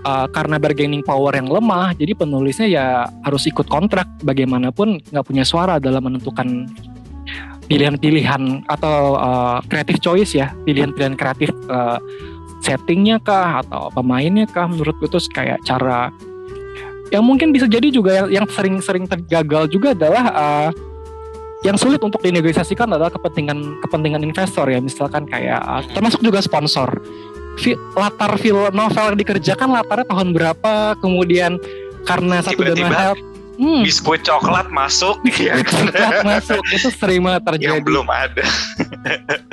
uh, 0.04 0.28
karena 0.32 0.60
bargaining 0.60 1.02
power 1.02 1.32
yang 1.32 1.48
lemah, 1.48 1.96
jadi 1.96 2.12
penulisnya 2.14 2.68
ya 2.68 2.86
harus 3.24 3.48
ikut 3.48 3.68
kontrak 3.72 4.08
bagaimanapun 4.24 5.00
nggak 5.12 5.26
punya 5.26 5.48
suara 5.48 5.80
dalam 5.80 6.04
menentukan 6.04 6.68
pilihan-pilihan 7.68 8.64
atau 8.72 9.20
uh, 9.20 9.60
creative 9.68 10.00
choice 10.00 10.36
ya, 10.36 10.56
pilihan-pilihan 10.64 11.20
kreatif 11.20 11.52
uh, 11.68 12.00
settingnya 12.62 13.22
kah 13.22 13.62
atau 13.64 13.90
pemainnya 13.94 14.50
kah 14.50 14.68
menurut 14.68 14.98
gue 15.00 15.10
tuh 15.10 15.22
kayak 15.32 15.62
cara 15.64 16.10
yang 17.12 17.24
mungkin 17.24 17.56
bisa 17.56 17.66
jadi 17.70 17.88
juga 17.88 18.28
yang 18.28 18.44
sering-sering 18.48 19.08
tergagal 19.08 19.72
juga 19.72 19.96
adalah 19.96 20.24
uh, 20.36 20.70
yang 21.66 21.80
sulit 21.80 21.98
untuk 22.04 22.22
dinegosiasikan 22.22 22.86
adalah 22.92 23.10
kepentingan 23.10 23.82
kepentingan 23.82 24.22
investor 24.22 24.68
ya. 24.70 24.78
Misalkan 24.84 25.26
kayak 25.26 25.62
uh, 25.64 25.82
termasuk 25.96 26.22
juga 26.22 26.44
sponsor. 26.44 27.00
Fi, 27.58 27.74
latar 27.98 28.38
film 28.38 28.70
novel 28.70 29.16
yang 29.16 29.20
dikerjakan 29.24 29.74
latarnya 29.74 30.06
tahun 30.06 30.30
berapa 30.30 30.94
kemudian 31.02 31.58
karena 32.06 32.38
satu 32.46 32.62
dan 32.62 32.78
lain 32.78 32.94
hal 32.94 33.14
hmm. 33.58 33.84
biskuit 33.84 34.22
coklat 34.24 34.70
masuk. 34.70 35.20
Ya 35.42 35.60
coklat 35.62 36.24
masuk. 36.24 36.62
Itu 36.72 36.90
sering 36.94 37.26
banget 37.26 37.42
terjadi. 37.46 37.68
yang 37.74 37.82
belum 37.84 38.08
ada. 38.10 38.44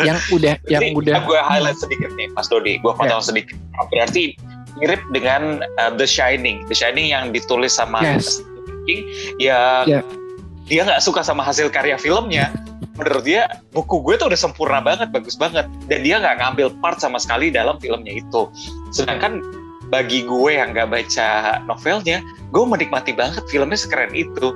Yang 0.01 0.19
udah 0.33 0.55
yang 0.69 0.83
Ini 0.83 0.97
udah 0.97 1.17
gue 1.25 1.41
highlight 1.41 1.79
sedikit 1.81 2.11
nih 2.15 2.29
Mas 2.37 2.47
Dodi. 2.49 2.79
Gue 2.81 2.93
potong 2.95 3.21
yeah. 3.21 3.25
sedikit. 3.25 3.57
Berarti 3.91 4.39
mirip 4.79 5.01
dengan 5.11 5.65
uh, 5.81 5.93
The 5.97 6.07
Shining. 6.07 6.69
The 6.69 6.77
Shining 6.77 7.11
yang 7.11 7.33
ditulis 7.33 7.75
sama 7.75 8.05
yes. 8.05 8.41
King 8.85 9.09
ya 9.41 9.89
yeah. 9.89 10.05
dia 10.69 10.85
nggak 10.85 11.01
suka 11.01 11.25
sama 11.25 11.41
hasil 11.45 11.73
karya 11.73 11.97
filmnya. 11.97 12.53
Menurut 12.95 13.27
dia 13.27 13.51
buku 13.75 14.07
gue 14.07 14.15
tuh 14.21 14.31
udah 14.31 14.39
sempurna 14.39 14.79
banget 14.79 15.11
bagus 15.11 15.35
banget. 15.35 15.67
Dan 15.91 16.07
dia 16.07 16.21
nggak 16.23 16.39
ngambil 16.41 16.67
part 16.79 17.01
sama 17.03 17.19
sekali 17.19 17.51
dalam 17.51 17.81
filmnya 17.83 18.23
itu. 18.23 18.47
Sedangkan 18.95 19.43
bagi 19.93 20.25
gue 20.25 20.51
yang 20.57 20.73
nggak 20.73 20.89
baca 20.91 21.61
novelnya 21.69 22.25
gue 22.51 22.65
menikmati 22.65 23.13
banget 23.13 23.45
filmnya 23.51 23.79
sekeren 23.79 24.13
itu 24.15 24.53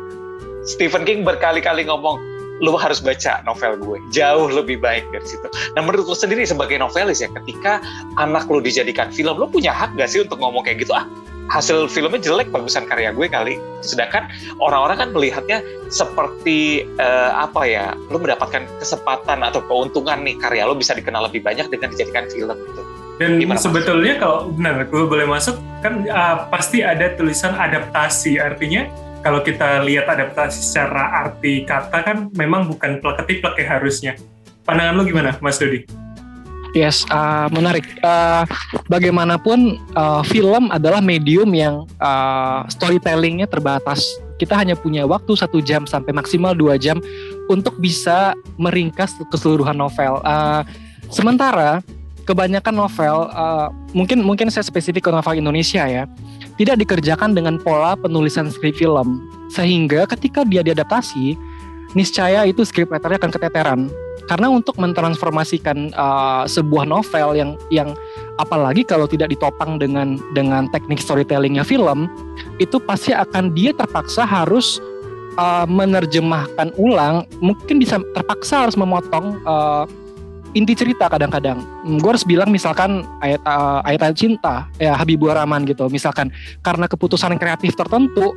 Stephen 0.68 1.08
King 1.08 1.24
berkali-kali 1.24 1.88
ngomong 1.88 2.20
lu 2.58 2.74
harus 2.74 2.98
baca 2.98 3.40
novel 3.46 3.78
gue 3.78 3.98
jauh 4.10 4.50
lebih 4.50 4.82
baik 4.82 5.06
dari 5.14 5.26
situ. 5.26 5.46
Nah 5.78 5.82
menurut 5.86 6.10
lu 6.10 6.16
sendiri 6.18 6.42
sebagai 6.42 6.74
novelis 6.78 7.22
ya 7.22 7.30
ketika 7.42 7.78
anak 8.18 8.50
lu 8.50 8.58
dijadikan 8.58 9.14
film 9.14 9.38
lu 9.38 9.46
punya 9.46 9.70
hak 9.70 9.94
gak 9.94 10.10
sih 10.10 10.26
untuk 10.26 10.42
ngomong 10.42 10.66
kayak 10.66 10.82
gitu 10.82 10.90
ah 10.94 11.06
hasil 11.48 11.88
filmnya 11.88 12.20
jelek 12.20 12.52
bagusan 12.52 12.84
karya 12.84 13.14
gue 13.14 13.26
kali. 13.30 13.56
Sedangkan 13.80 14.28
orang-orang 14.60 15.06
kan 15.06 15.10
melihatnya 15.14 15.58
seperti 15.88 16.84
uh, 17.00 17.32
apa 17.40 17.62
ya 17.64 17.86
lu 18.12 18.20
mendapatkan 18.20 18.68
kesempatan 18.82 19.40
atau 19.46 19.64
keuntungan 19.64 20.20
nih 20.26 20.36
karya 20.36 20.68
lu 20.68 20.76
bisa 20.76 20.92
dikenal 20.92 21.30
lebih 21.30 21.40
banyak 21.40 21.70
dengan 21.72 21.94
dijadikan 21.94 22.26
film 22.28 22.58
gitu. 22.58 22.82
Dan 23.18 23.42
Gimana 23.42 23.58
sebetulnya 23.58 24.14
mas? 24.14 24.20
kalau 24.22 24.38
benar 24.54 24.86
gue 24.86 25.02
boleh 25.04 25.26
masuk 25.26 25.58
kan 25.82 26.06
uh, 26.06 26.46
pasti 26.50 26.86
ada 26.86 27.14
tulisan 27.18 27.50
adaptasi 27.54 28.38
artinya 28.38 28.86
kalau 29.26 29.42
kita 29.42 29.82
lihat 29.82 30.06
adaptasi 30.06 30.62
secara 30.62 31.26
arti 31.26 31.66
kata 31.66 31.98
kan 32.06 32.30
memang 32.38 32.70
bukan 32.70 33.02
plek-ketiplek 33.02 33.58
ya 33.58 33.66
harusnya. 33.78 34.12
Pandangan 34.62 34.94
lu 34.94 35.02
gimana 35.02 35.34
Mas 35.42 35.58
Dodi? 35.58 35.82
Yes, 36.76 37.08
uh, 37.08 37.48
menarik. 37.48 37.88
Uh, 38.04 38.44
bagaimanapun 38.92 39.80
uh, 39.96 40.20
film 40.22 40.68
adalah 40.68 41.00
medium 41.00 41.48
yang 41.56 41.88
uh, 41.98 42.68
storytellingnya 42.68 43.48
terbatas. 43.48 44.04
Kita 44.36 44.54
hanya 44.54 44.78
punya 44.78 45.08
waktu 45.08 45.34
satu 45.34 45.58
jam 45.64 45.88
sampai 45.88 46.12
maksimal 46.14 46.52
dua 46.52 46.76
jam 46.76 47.00
untuk 47.48 47.80
bisa 47.80 48.36
meringkas 48.60 49.16
keseluruhan 49.32 49.74
novel. 49.74 50.20
Uh, 50.22 50.62
sementara 51.08 51.80
kebanyakan 52.28 52.76
novel 52.76 53.32
uh, 53.32 53.72
mungkin 53.96 54.20
mungkin 54.20 54.52
saya 54.52 54.68
spesifik 54.68 55.08
ke 55.08 55.10
novel 55.10 55.40
Indonesia 55.40 55.88
ya 55.88 56.04
tidak 56.60 56.84
dikerjakan 56.84 57.32
dengan 57.32 57.56
pola 57.56 57.96
penulisan 57.96 58.52
skrip 58.52 58.76
film. 58.76 59.24
Sehingga 59.48 60.04
ketika 60.04 60.44
dia 60.44 60.60
diadaptasi 60.60 61.38
niscaya 61.96 62.44
itu 62.44 62.66
skrip 62.68 62.92
writernya 62.92 63.16
akan 63.16 63.32
keteteran. 63.32 63.80
Karena 64.28 64.52
untuk 64.52 64.76
mentransformasikan 64.76 65.96
uh, 65.96 66.44
sebuah 66.44 66.84
novel 66.84 67.32
yang 67.32 67.50
yang 67.72 67.96
apalagi 68.36 68.84
kalau 68.84 69.08
tidak 69.08 69.32
ditopang 69.32 69.80
dengan 69.80 70.20
dengan 70.36 70.68
teknik 70.68 71.00
storytellingnya 71.00 71.64
film 71.64 72.12
itu 72.60 72.76
pasti 72.76 73.16
akan 73.16 73.56
dia 73.56 73.72
terpaksa 73.72 74.28
harus 74.28 74.84
uh, 75.40 75.64
menerjemahkan 75.64 76.76
ulang 76.76 77.24
mungkin 77.40 77.80
bisa 77.80 77.96
terpaksa 78.12 78.68
harus 78.68 78.76
memotong 78.76 79.40
uh, 79.48 79.88
inti 80.56 80.72
cerita 80.72 81.08
kadang-kadang. 81.10 81.60
Hmm, 81.84 81.98
gue 82.00 82.10
harus 82.10 82.24
bilang 82.24 82.48
misalkan 82.48 83.04
ayat 83.20 83.40
uh, 83.44 83.84
ayat, 83.84 84.00
ayat 84.08 84.16
cinta 84.16 84.64
ya 84.80 84.96
Habibur 84.96 85.32
Rahman 85.32 85.68
gitu. 85.68 85.88
Misalkan 85.92 86.32
karena 86.64 86.88
keputusan 86.88 87.36
kreatif 87.36 87.76
tertentu 87.76 88.32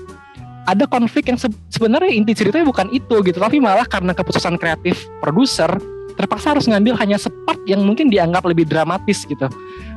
ada 0.69 0.85
konflik 0.85 1.31
yang 1.31 1.39
se 1.41 1.49
sebenarnya 1.73 2.11
inti 2.13 2.37
ceritanya 2.37 2.67
bukan 2.67 2.87
itu 2.93 3.15
gitu, 3.25 3.37
tapi 3.41 3.57
malah 3.57 3.87
karena 3.87 4.13
keputusan 4.13 4.61
kreatif 4.61 5.09
produser 5.23 5.69
terpaksa 6.19 6.53
harus 6.53 6.69
ngambil 6.69 6.93
hanya 7.01 7.17
sepat 7.17 7.57
yang 7.65 7.81
mungkin 7.81 8.11
dianggap 8.11 8.45
lebih 8.45 8.69
dramatis 8.69 9.25
gitu. 9.25 9.49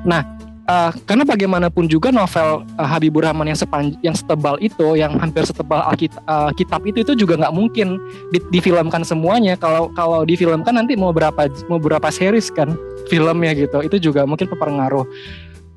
Nah, 0.09 0.24
uh, 0.68 0.90
karena 1.05 1.24
bagaimanapun 1.24 1.88
juga 1.88 2.09
novel 2.12 2.64
uh, 2.77 2.88
Habibur 2.88 3.24
Rahman 3.24 3.50
yang 3.53 3.59
sepanj 3.59 3.96
yang 4.00 4.16
setebal 4.16 4.57
itu, 4.61 4.96
yang 4.96 5.16
hampir 5.20 5.44
setebal 5.44 5.85
Alkit 5.85 6.12
uh, 6.29 6.50
kitab 6.57 6.85
itu 6.88 7.05
itu 7.05 7.12
juga 7.14 7.40
nggak 7.40 7.55
mungkin 7.55 8.00
di 8.33 8.38
difilmkan 8.53 9.05
semuanya. 9.05 9.57
Kalau 9.57 9.92
kalau 9.92 10.24
difilmkan 10.24 10.74
nanti 10.77 10.96
mau 10.96 11.12
berapa 11.12 11.48
mau 11.68 11.81
berapa 11.81 12.09
series 12.09 12.48
kan 12.53 12.77
filmnya 13.09 13.53
gitu. 13.57 13.81
Itu 13.85 13.96
juga 14.00 14.24
mungkin 14.24 14.48
berpengaruh. 14.48 15.05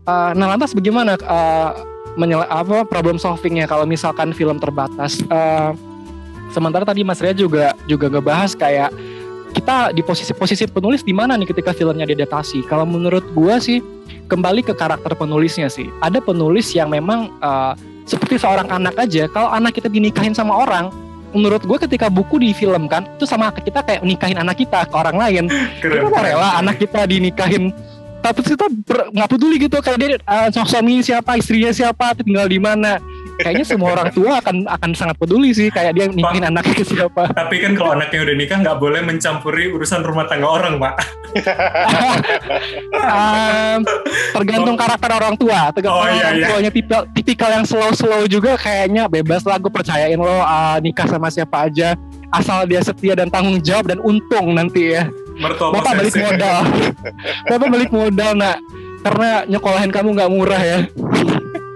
Uh, 0.08 0.32
nah 0.40 0.56
lantas 0.56 0.72
bagaimana 0.72 1.20
uh, 1.28 1.72
menyela 2.16 2.48
apa 2.48 2.88
problem 2.88 3.20
solvingnya 3.20 3.68
kalau 3.68 3.84
misalkan 3.84 4.32
film 4.32 4.58
terbatas? 4.58 5.20
Uh, 5.28 5.76
sementara 6.52 6.88
tadi 6.88 7.04
Mas 7.04 7.20
Ria 7.20 7.36
juga 7.36 7.76
juga 7.92 8.08
ngebahas 8.08 8.56
kayak 8.56 8.92
kita 9.58 9.92
di 9.92 10.06
posisi-posisi 10.06 10.70
penulis 10.70 11.02
di 11.02 11.12
mana 11.12 11.34
nih 11.34 11.50
ketika 11.50 11.74
filmnya 11.74 12.06
diadaptasi? 12.06 12.62
Kalau 12.70 12.86
menurut 12.86 13.26
gua 13.34 13.58
sih 13.58 13.82
kembali 14.30 14.62
ke 14.62 14.78
karakter 14.78 15.18
penulisnya 15.18 15.68
sih. 15.68 15.90
Ada 16.06 16.22
penulis 16.22 16.70
yang 16.78 16.94
memang 16.94 17.34
uh, 17.42 17.74
seperti 18.06 18.38
seorang 18.38 18.70
anak 18.70 18.94
aja. 18.96 19.26
Kalau 19.28 19.50
anak 19.50 19.74
kita 19.76 19.90
dinikahin 19.90 20.38
sama 20.38 20.54
orang, 20.54 20.94
menurut 21.36 21.66
gue 21.66 21.78
ketika 21.90 22.08
buku 22.08 22.40
difilmkan 22.40 23.04
itu 23.20 23.28
sama 23.28 23.52
kita 23.52 23.84
kayak 23.84 24.06
nikahin 24.06 24.40
anak 24.40 24.62
kita 24.62 24.86
ke 24.86 24.96
orang 24.96 25.18
lain. 25.18 25.44
Keren. 25.84 26.06
Kita 26.06 26.10
mau 26.14 26.22
rela 26.24 26.62
anak 26.62 26.78
kita 26.80 27.10
dinikahin 27.10 27.74
tapi 28.18 28.42
kita 28.44 28.66
nggak 29.14 29.30
peduli 29.30 29.56
gitu 29.62 29.78
kayak 29.80 29.98
dia 30.02 30.18
uh, 30.26 30.50
suami 30.52 31.00
siapa 31.06 31.38
istrinya 31.38 31.72
siapa 31.72 32.18
tinggal 32.18 32.50
di 32.50 32.60
mana 32.60 33.00
kayaknya 33.40 33.66
semua 33.66 33.90
orang 33.98 34.10
tua 34.14 34.42
akan 34.42 34.66
akan 34.66 34.90
sangat 34.98 35.16
peduli 35.18 35.54
sih 35.54 35.70
kayak 35.70 35.94
dia 35.94 36.06
nikahin 36.10 36.46
anaknya 36.50 36.74
ke 36.74 36.86
siapa. 36.86 37.30
Tapi 37.32 37.56
kan 37.62 37.72
kalau 37.78 37.92
anaknya 37.96 38.20
udah 38.26 38.36
nikah 38.36 38.58
nggak 38.62 38.78
boleh 38.78 39.02
mencampuri 39.06 39.70
urusan 39.72 40.02
rumah 40.02 40.26
tangga 40.26 40.48
orang, 40.50 40.82
Pak. 40.82 40.94
um, 42.98 43.80
tergantung 44.42 44.76
oh. 44.76 44.80
karakter 44.80 45.10
orang 45.14 45.36
tua, 45.38 45.60
tergantung 45.72 46.04
oh, 46.04 46.10
iya, 46.10 46.24
orang 46.24 46.36
iya. 46.38 46.48
tuanya 46.50 46.72
tipikal, 46.74 47.02
tipikal 47.14 47.50
yang 47.54 47.66
slow-slow 47.66 48.26
juga 48.26 48.58
kayaknya 48.58 49.06
bebas 49.06 49.46
lah 49.46 49.62
gue 49.62 49.70
percayain 49.70 50.18
lo 50.18 50.42
uh, 50.42 50.78
nikah 50.82 51.06
sama 51.06 51.30
siapa 51.30 51.70
aja 51.70 51.94
asal 52.34 52.68
dia 52.68 52.84
setia 52.84 53.16
dan 53.16 53.32
tanggung 53.32 53.62
jawab 53.64 53.88
dan 53.88 54.02
untung 54.02 54.58
nanti 54.58 54.98
ya. 54.98 55.08
Mertua 55.38 55.70
Bapak 55.70 56.02
balik 56.02 56.16
modal. 56.18 56.58
Bapak 57.50 57.68
balik 57.70 57.92
modal 57.94 58.34
nak 58.34 58.58
karena 59.08 59.30
nyekolahin 59.48 59.92
kamu 59.94 60.10
nggak 60.20 60.32
murah 60.32 60.62
ya 60.62 60.80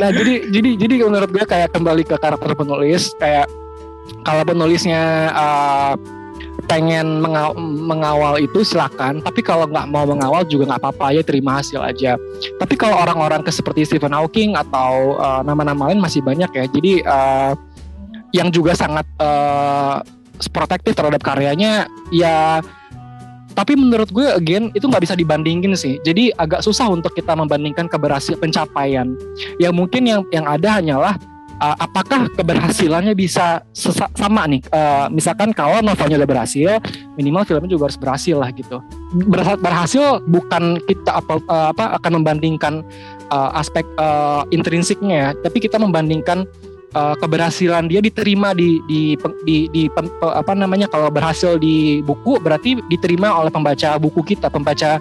nah 0.00 0.08
jadi 0.10 0.48
jadi 0.48 0.70
jadi 0.80 0.94
menurut 1.04 1.30
gue 1.30 1.44
kayak 1.44 1.70
kembali 1.72 2.02
ke 2.08 2.16
karakter 2.16 2.52
penulis 2.56 3.12
kayak 3.20 3.46
kalau 4.22 4.42
penulisnya 4.46 5.30
uh, 5.34 5.94
pengen 6.66 7.20
mengawal, 7.20 7.58
mengawal 7.58 8.34
itu 8.38 8.62
silakan 8.62 9.18
tapi 9.20 9.42
kalau 9.42 9.66
nggak 9.66 9.88
mau 9.90 10.06
mengawal 10.06 10.46
juga 10.46 10.72
nggak 10.72 10.80
apa-apa 10.82 11.06
ya 11.16 11.22
terima 11.24 11.58
hasil 11.58 11.80
aja. 11.82 12.18
Tapi 12.58 12.74
kalau 12.78 12.98
orang-orang 12.98 13.42
ke 13.42 13.50
seperti 13.50 13.86
Stephen 13.88 14.14
Hawking 14.14 14.54
atau 14.54 15.18
uh, 15.18 15.42
nama-nama 15.42 15.90
lain 15.90 16.00
masih 16.02 16.22
banyak 16.22 16.50
ya 16.50 16.64
jadi 16.70 16.92
uh, 17.06 17.52
yang 18.32 18.48
juga 18.48 18.72
sangat 18.72 19.04
uh, 19.20 20.00
protektif 20.50 20.96
terhadap 20.96 21.22
karyanya 21.22 21.86
ya 22.10 22.64
tapi 23.52 23.76
menurut 23.76 24.08
gue 24.08 24.26
again 24.32 24.72
itu 24.72 24.88
nggak 24.88 25.04
bisa 25.04 25.14
dibandingin 25.14 25.76
sih. 25.76 26.00
Jadi 26.02 26.32
agak 26.36 26.64
susah 26.64 26.88
untuk 26.88 27.12
kita 27.12 27.36
membandingkan 27.36 27.86
keberhasilan 27.86 28.40
pencapaian. 28.40 29.12
Ya 29.60 29.68
mungkin 29.68 30.08
yang 30.08 30.22
yang 30.32 30.48
ada 30.48 30.80
hanyalah 30.80 31.14
uh, 31.62 31.76
apakah 31.78 32.26
keberhasilannya 32.34 33.14
bisa 33.14 33.62
sama 34.18 34.48
nih? 34.50 34.62
Uh, 34.74 35.06
misalkan 35.14 35.54
kalau 35.54 35.78
novelnya 35.78 36.18
udah 36.18 36.30
berhasil 36.30 36.82
minimal 37.14 37.46
filmnya 37.46 37.70
juga 37.70 37.92
harus 37.92 38.00
berhasil 38.00 38.36
lah 38.36 38.50
gitu. 38.50 38.82
Berhasil, 39.28 39.56
berhasil 39.60 40.04
bukan 40.26 40.82
kita 40.90 41.22
apa, 41.22 41.38
uh, 41.46 41.68
apa 41.70 41.84
akan 42.02 42.12
membandingkan 42.22 42.82
uh, 43.30 43.54
aspek 43.54 43.86
uh, 43.96 44.42
intrinsiknya 44.50 45.16
ya. 45.16 45.30
Tapi 45.38 45.62
kita 45.62 45.78
membandingkan 45.78 46.48
uh, 46.92 47.14
keberhasilan 47.18 47.88
dia 47.88 48.00
diterima 48.00 48.52
di 48.56 48.80
di 48.86 49.16
di, 49.44 49.68
di 49.72 49.82
pem, 49.92 50.08
apa 50.22 50.52
namanya 50.52 50.86
kalau 50.88 51.08
berhasil 51.08 51.56
di 51.56 52.00
buku 52.04 52.38
berarti 52.40 52.78
diterima 52.88 53.32
oleh 53.32 53.50
pembaca 53.52 53.96
buku 53.98 54.20
kita 54.22 54.48
pembaca 54.52 55.00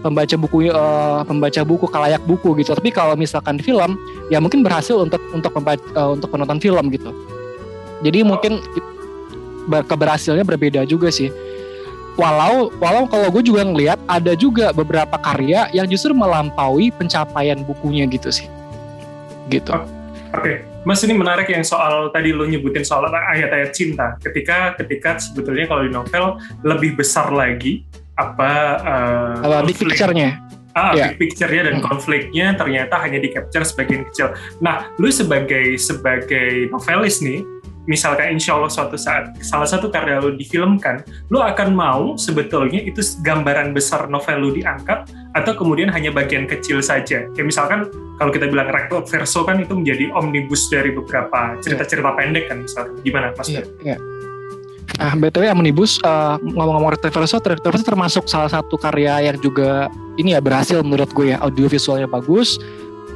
pembaca 0.00 0.34
buku 0.36 0.72
uh, 0.72 1.22
pembaca 1.24 1.60
buku 1.62 1.86
kalayak 1.88 2.22
buku 2.24 2.56
gitu. 2.60 2.72
Tapi 2.74 2.90
kalau 2.90 3.14
misalkan 3.14 3.60
di 3.60 3.64
film 3.64 3.96
ya 4.32 4.40
mungkin 4.42 4.64
berhasil 4.64 4.96
untuk 4.96 5.20
untuk 5.32 5.52
pembaca, 5.54 5.82
uh, 5.96 6.16
untuk 6.16 6.28
penonton 6.32 6.58
film 6.58 6.90
gitu. 6.90 7.10
Jadi 8.00 8.24
mungkin 8.24 8.64
keberhasilannya 9.68 10.46
berbeda 10.46 10.80
juga 10.88 11.12
sih. 11.12 11.28
Walau 12.18 12.68
walau 12.82 13.06
kalau 13.08 13.32
gue 13.32 13.40
juga 13.44 13.64
ngelihat 13.64 13.96
ada 14.08 14.34
juga 14.34 14.74
beberapa 14.76 15.16
karya 15.20 15.70
yang 15.72 15.88
justru 15.88 16.12
melampaui 16.12 16.92
pencapaian 16.96 17.60
bukunya 17.64 18.04
gitu 18.08 18.28
sih. 18.32 18.48
Gitu. 19.48 19.72
Oke. 19.72 19.86
okay. 20.36 20.69
Mas 20.80 21.04
ini 21.04 21.12
menarik 21.12 21.52
yang 21.52 21.60
soal 21.60 22.08
tadi 22.08 22.32
lo 22.32 22.48
nyebutin 22.48 22.88
soal 22.88 23.04
ayat-ayat 23.12 23.70
cinta 23.76 24.16
ketika 24.24 24.72
ketika 24.80 25.20
sebetulnya 25.20 25.68
kalau 25.68 25.82
di 25.84 25.92
novel 25.92 26.40
lebih 26.64 26.96
besar 26.96 27.28
lagi 27.28 27.84
apa 28.16 28.52
uh, 29.44 29.60
big 29.64 29.76
picture-nya 29.76 30.40
ah 30.72 30.96
yeah. 30.96 31.12
big 31.12 31.20
picture-nya 31.20 31.68
dan 31.68 31.76
hmm. 31.80 31.84
konfliknya 31.84 32.56
ternyata 32.56 32.96
hanya 32.96 33.18
di 33.18 33.28
capture 33.28 33.66
sebagian 33.66 34.06
kecil. 34.08 34.32
Nah, 34.62 34.88
lu 35.02 35.10
sebagai 35.10 35.74
sebagai 35.76 36.70
novelis 36.70 37.18
nih, 37.20 37.42
misalkan 37.88 38.36
insya 38.36 38.56
Allah 38.56 38.68
suatu 38.68 38.96
saat 38.98 39.36
salah 39.40 39.68
satu 39.68 39.88
karya 39.88 40.20
lu 40.20 40.36
difilmkan, 40.36 41.04
lu 41.32 41.40
akan 41.40 41.68
mau 41.72 42.02
sebetulnya 42.20 42.80
itu 42.84 43.00
gambaran 43.24 43.72
besar 43.72 44.08
novel 44.12 44.36
lu 44.40 44.50
diangkat 44.56 45.08
atau 45.36 45.52
kemudian 45.54 45.88
hanya 45.92 46.12
bagian 46.12 46.44
kecil 46.44 46.84
saja. 46.84 47.24
Kayak 47.32 47.46
misalkan 47.46 47.88
kalau 48.20 48.30
kita 48.34 48.50
bilang 48.50 48.68
recto 48.68 49.00
verso 49.06 49.46
kan 49.46 49.62
itu 49.62 49.72
menjadi 49.72 50.12
omnibus 50.12 50.68
dari 50.68 50.92
beberapa 50.92 51.56
cerita-cerita 51.64 52.12
pendek 52.18 52.52
kan 52.52 52.66
misalkan. 52.66 52.94
Gimana 53.00 53.32
Mas? 53.32 53.48
Iya. 53.48 53.64
Yeah, 53.80 53.96
yeah. 53.96 54.00
Nah, 54.98 55.14
BTW 55.16 55.48
Omnibus 55.54 56.02
uh, 56.02 56.36
ngomong-ngomong 56.42 56.98
Retroverso, 56.98 57.38
Retroverso 57.38 57.84
termasuk 57.86 58.24
salah 58.26 58.50
satu 58.50 58.74
karya 58.74 59.30
yang 59.30 59.38
juga 59.38 59.86
ini 60.18 60.34
ya 60.34 60.42
berhasil 60.42 60.82
menurut 60.82 61.08
gue 61.14 61.32
ya, 61.32 61.38
audio 61.40 61.70
visualnya 61.70 62.10
bagus, 62.10 62.58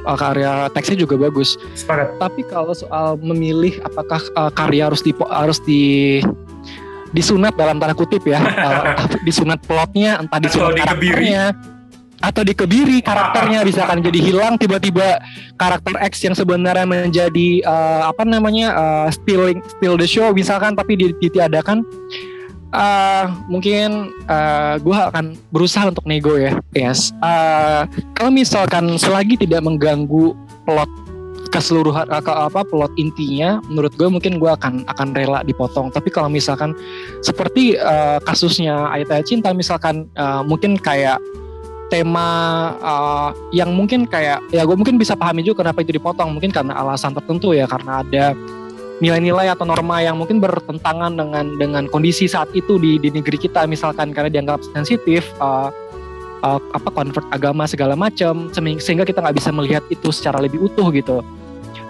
uh, 0.05 0.17
karya 0.17 0.69
teksnya 0.71 1.03
juga 1.03 1.17
bagus. 1.17 1.57
Sepakat. 1.73 2.15
Tapi 2.21 2.41
kalau 2.47 2.71
soal 2.71 3.17
memilih 3.19 3.81
apakah 3.83 4.21
uh, 4.37 4.51
karya 4.53 4.87
harus 4.87 5.01
di 5.01 5.11
harus 5.17 5.59
di 5.65 6.21
disunat 7.11 7.55
dalam 7.55 7.79
tanda 7.79 7.95
kutip 7.95 8.23
ya, 8.27 8.39
uh, 8.39 8.83
disunat 9.27 9.59
plotnya, 9.65 10.19
entah 10.19 10.39
disunat 10.39 10.75
karakternya, 10.75 11.55
atau 12.23 12.41
dikebiri 12.41 13.03
karakternya 13.03 13.61
bisa 13.61 13.83
kan 13.85 13.99
jadi 13.99 14.19
hilang 14.19 14.55
tiba-tiba 14.55 15.19
karakter 15.59 15.93
X 16.09 16.23
yang 16.23 16.33
sebenarnya 16.33 16.87
menjadi 16.87 17.61
uh, 17.67 18.09
apa 18.09 18.23
namanya 18.23 18.67
uh, 18.73 19.07
stealing 19.11 19.59
steal 19.77 19.99
the 19.99 20.07
show 20.07 20.31
misalkan 20.31 20.73
tapi 20.73 20.95
ditiadakan 20.95 21.83
uh, 22.75 23.25
mungkin 23.47 24.11
uh, 24.27 24.75
gue 24.83 24.95
akan 24.95 25.39
berusaha 25.55 25.87
untuk 25.87 26.03
nego 26.03 26.35
ya 26.35 26.59
yes 26.75 27.15
uh, 27.23 27.87
kalau 28.19 28.29
misalkan 28.35 28.99
selagi 28.99 29.39
tidak 29.39 29.63
mengganggu 29.63 30.35
plot 30.67 30.91
keseluruhan 31.55 32.11
ke 32.11 32.33
apa 32.35 32.67
plot 32.67 32.91
intinya 32.99 33.63
menurut 33.71 33.95
gue 33.95 34.11
mungkin 34.11 34.43
gue 34.43 34.51
akan 34.51 34.83
akan 34.91 35.07
rela 35.15 35.39
dipotong. 35.47 35.87
Tapi 35.87 36.11
kalau 36.11 36.27
misalkan 36.27 36.75
seperti 37.23 37.79
uh, 37.79 38.19
kasusnya 38.27 38.91
ayat-ayat 38.91 39.23
cinta 39.23 39.55
misalkan 39.55 40.11
uh, 40.19 40.43
mungkin 40.43 40.75
kayak 40.75 41.15
tema 41.87 42.27
uh, 42.83 43.29
yang 43.55 43.71
mungkin 43.71 44.03
kayak 44.03 44.43
ya 44.51 44.67
gue 44.67 44.75
mungkin 44.75 44.99
bisa 44.99 45.15
pahami 45.15 45.47
juga 45.47 45.63
kenapa 45.63 45.79
itu 45.79 45.95
dipotong. 45.95 46.35
Mungkin 46.35 46.51
karena 46.51 46.75
alasan 46.75 47.15
tertentu 47.15 47.55
ya 47.55 47.71
karena 47.71 48.03
ada 48.03 48.35
nilai-nilai 49.03 49.51
atau 49.51 49.67
norma 49.67 49.99
yang 49.99 50.15
mungkin 50.15 50.39
bertentangan 50.39 51.19
dengan 51.19 51.45
dengan 51.59 51.83
kondisi 51.91 52.31
saat 52.31 52.47
itu 52.55 52.79
di 52.79 52.95
di 52.95 53.11
negeri 53.11 53.35
kita 53.35 53.67
misalkan 53.67 54.15
karena 54.15 54.31
dianggap 54.31 54.63
sensitif 54.71 55.27
uh, 55.43 55.67
uh, 56.45 56.59
apa 56.71 56.89
konvert 56.93 57.27
agama 57.33 57.67
segala 57.67 57.97
macam 57.97 58.47
sehingga 58.53 59.03
kita 59.03 59.19
nggak 59.19 59.35
bisa 59.35 59.51
melihat 59.51 59.83
itu 59.91 60.09
secara 60.13 60.39
lebih 60.39 60.63
utuh 60.63 60.87
gitu. 60.95 61.19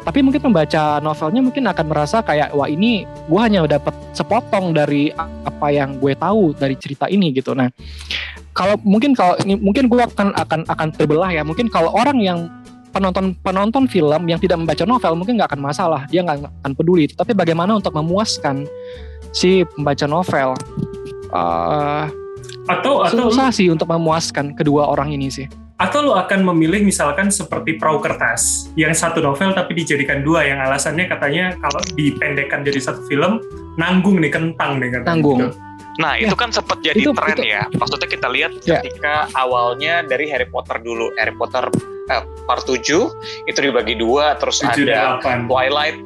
Tapi 0.06 0.22
mungkin 0.22 0.38
pembaca 0.38 1.02
novelnya 1.02 1.41
mungkin 1.41 1.65
akan 1.65 1.86
merasa 1.89 2.22
kayak 2.22 2.54
wah 2.54 2.70
ini 2.70 3.10
gue 3.26 3.39
hanya 3.41 3.65
dapat 3.65 3.94
sepotong 4.13 4.70
dari 4.70 5.10
apa 5.18 5.74
yang 5.74 5.98
gue 5.98 6.13
tahu 6.13 6.54
dari 6.54 6.78
cerita 6.78 7.10
ini 7.10 7.34
gitu. 7.34 7.58
Nah 7.58 7.74
kalau 8.54 8.78
mungkin 8.86 9.18
kalau 9.18 9.34
mungkin 9.46 9.89
gue 9.89 9.98
akan 9.98 10.38
akan 10.38 10.62
akan 10.70 10.88
terbelah 10.94 11.34
ya. 11.34 11.41
Mungkin 11.41 11.74
kalau 11.74 11.89
orang 11.89 12.22
yang 12.22 12.54
penonton 12.95 13.36
penonton 13.43 13.84
film 13.91 14.23
yang 14.23 14.39
tidak 14.39 14.55
membaca 14.55 14.88
novel 14.88 15.19
mungkin 15.19 15.36
nggak 15.36 15.51
akan 15.51 15.62
masalah 15.62 16.01
dia 16.08 16.23
nggak 16.23 16.47
akan 16.63 16.71
peduli. 16.71 17.12
Tapi 17.12 17.36
bagaimana 17.36 17.75
untuk 17.75 17.91
memuaskan 17.91 18.63
si 19.36 19.67
pembaca 19.75 20.08
novel? 20.08 20.55
Uh, 21.36 22.08
atau 22.71 23.03
atau 23.03 23.27
susah 23.27 23.51
sih 23.51 23.67
untuk 23.67 23.91
memuaskan 23.91 24.55
kedua 24.55 24.88
orang 24.88 25.12
ini 25.12 25.27
sih. 25.27 25.45
Atau 25.75 26.08
lo 26.08 26.15
akan 26.15 26.47
memilih 26.55 26.88
misalkan 26.88 27.27
seperti 27.27 27.75
perahu 27.75 27.99
kertas 27.99 28.71
yang 28.79 28.95
satu 28.95 29.19
novel 29.19 29.51
tapi 29.51 29.75
dijadikan 29.75 30.23
dua 30.23 30.47
yang 30.47 30.63
alasannya 30.63 31.03
katanya 31.12 31.51
kalau 31.60 31.84
dipendekkan 31.99 32.63
jadi 32.63 32.79
satu 32.79 33.03
film 33.12 33.43
nanggung 33.75 34.23
nih 34.23 34.31
kentang 34.31 34.79
nih 34.79 34.95
katanya. 34.95 35.12
Nanggung. 35.12 35.39
Gitu. 35.43 35.64
Nah, 35.95 36.19
ya. 36.19 36.27
itu 36.27 36.36
kan 36.36 36.51
sempat 36.51 36.84
jadi 36.84 37.08
itu, 37.08 37.12
tren 37.15 37.38
itu. 37.39 37.43
ya. 37.47 37.63
Maksudnya 37.79 38.10
kita 38.12 38.27
lihat 38.27 38.51
ya. 38.67 38.79
ketika 38.84 39.31
awalnya 39.36 40.03
dari 40.03 40.27
Harry 40.27 40.47
Potter 40.47 40.79
dulu. 40.84 41.12
Harry 41.15 41.31
Potter 41.36 41.71
eh, 42.12 42.23
part 42.43 42.63
7 42.67 42.84
itu 43.47 43.60
dibagi 43.60 43.95
dua, 43.95 44.36
terus 44.36 44.60
7 44.60 44.75
ada 44.84 45.23
8. 45.23 45.47
Twilight. 45.47 45.97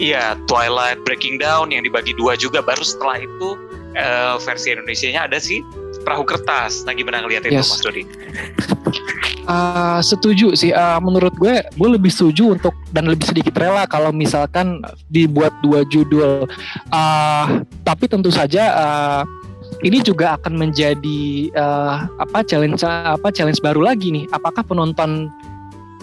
Iya, 0.00 0.38
Twilight 0.48 1.04
Breaking 1.04 1.38
Down 1.38 1.70
yang 1.70 1.84
dibagi 1.84 2.16
dua 2.16 2.34
juga. 2.34 2.64
Baru 2.64 2.82
setelah 2.82 3.22
itu 3.22 3.48
eh, 3.94 4.34
versi 4.42 4.74
Indonesia-nya 4.74 5.30
ada 5.30 5.38
sih 5.38 5.62
perahu 6.02 6.26
kertas. 6.26 6.82
Nah, 6.88 6.96
gimana 6.96 7.22
ngeliat 7.22 7.46
itu, 7.46 7.60
yes. 7.60 7.70
Mas 7.70 7.82
Dodi? 7.84 8.02
Uh, 9.48 10.00
setuju 10.04 10.52
sih. 10.52 10.70
Uh, 10.70 11.00
menurut 11.00 11.32
gue, 11.40 11.64
gue 11.64 11.88
lebih 11.88 12.12
setuju 12.12 12.54
untuk 12.58 12.74
dan 12.92 13.08
lebih 13.08 13.24
sedikit 13.24 13.56
rela 13.56 13.88
kalau 13.88 14.12
misalkan 14.12 14.84
dibuat 15.08 15.52
dua 15.64 15.82
judul. 15.88 16.44
Uh, 16.92 17.64
tapi 17.82 18.04
tentu 18.06 18.28
saja 18.28 18.72
uh, 18.76 19.22
ini 19.80 20.04
juga 20.04 20.36
akan 20.36 20.60
menjadi 20.60 21.48
uh, 21.56 22.04
apa 22.20 22.44
challenge 22.44 22.84
apa 22.84 23.32
challenge 23.32 23.62
baru 23.64 23.80
lagi 23.80 24.12
nih. 24.12 24.24
Apakah 24.30 24.60
penonton 24.60 25.32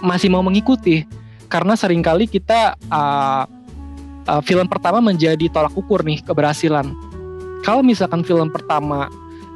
masih 0.01 0.33
mau 0.33 0.41
mengikuti? 0.41 1.05
Karena 1.47 1.77
sering 1.79 2.03
kali 2.03 2.27
kita 2.27 2.75
uh, 2.91 3.43
uh, 4.27 4.41
film 4.43 4.67
pertama 4.67 4.99
menjadi 4.99 5.47
tolak 5.47 5.73
ukur 5.77 6.03
nih 6.03 6.19
keberhasilan. 6.25 6.91
Kalau 7.63 7.81
misalkan 7.81 8.21
film 8.25 8.51
pertama 8.51 9.07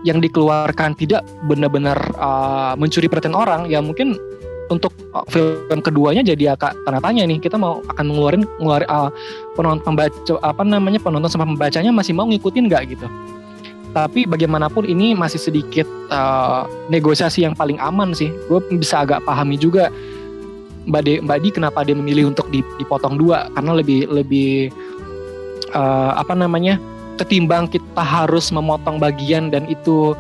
yang 0.02 0.18
dikeluarkan 0.18 0.98
tidak 0.98 1.22
benar-benar 1.46 1.98
uh, 2.18 2.74
mencuri 2.74 3.06
perhatian 3.06 3.38
orang 3.38 3.70
ya 3.70 3.82
mungkin 3.82 4.18
untuk 4.72 4.96
uh, 5.12 5.28
film 5.28 5.84
keduanya 5.84 6.24
jadi 6.24 6.56
agak 6.56 6.74
tanda 6.88 7.04
tanya 7.04 7.28
nih. 7.28 7.38
Kita 7.38 7.60
mau 7.60 7.84
akan 7.92 8.06
mengeluarin 8.08 8.44
ngeluarin 8.58 8.88
uh, 8.88 9.12
penonton 9.54 9.84
pembaca 9.84 10.34
apa 10.42 10.64
namanya 10.64 11.00
penonton 11.04 11.28
sama 11.28 11.46
pembacanya 11.46 11.92
masih 11.92 12.16
mau 12.16 12.26
ngikutin 12.32 12.72
nggak 12.72 12.84
gitu? 12.96 13.08
Tapi 13.92 14.24
bagaimanapun 14.24 14.88
ini 14.88 15.12
masih 15.12 15.38
sedikit 15.38 15.84
uh, 16.08 16.64
negosiasi 16.88 17.44
yang 17.44 17.52
paling 17.52 17.76
aman 17.84 18.16
sih. 18.16 18.32
Gue 18.48 18.64
bisa 18.72 19.04
agak 19.04 19.28
pahami 19.28 19.60
juga 19.60 19.92
mbak 20.88 21.02
De 21.06 21.14
mbak 21.22 21.38
Di 21.44 21.50
kenapa 21.52 21.84
dia 21.84 21.94
memilih 21.94 22.32
untuk 22.32 22.48
dipotong 22.50 23.20
dua. 23.20 23.52
Karena 23.52 23.76
lebih 23.76 24.08
lebih 24.08 24.72
uh, 25.76 26.16
apa 26.16 26.32
namanya 26.32 26.80
ketimbang 27.20 27.68
kita 27.68 28.04
harus 28.04 28.54
memotong 28.54 29.02
bagian 29.02 29.52
dan 29.52 29.68
itu 29.68 30.16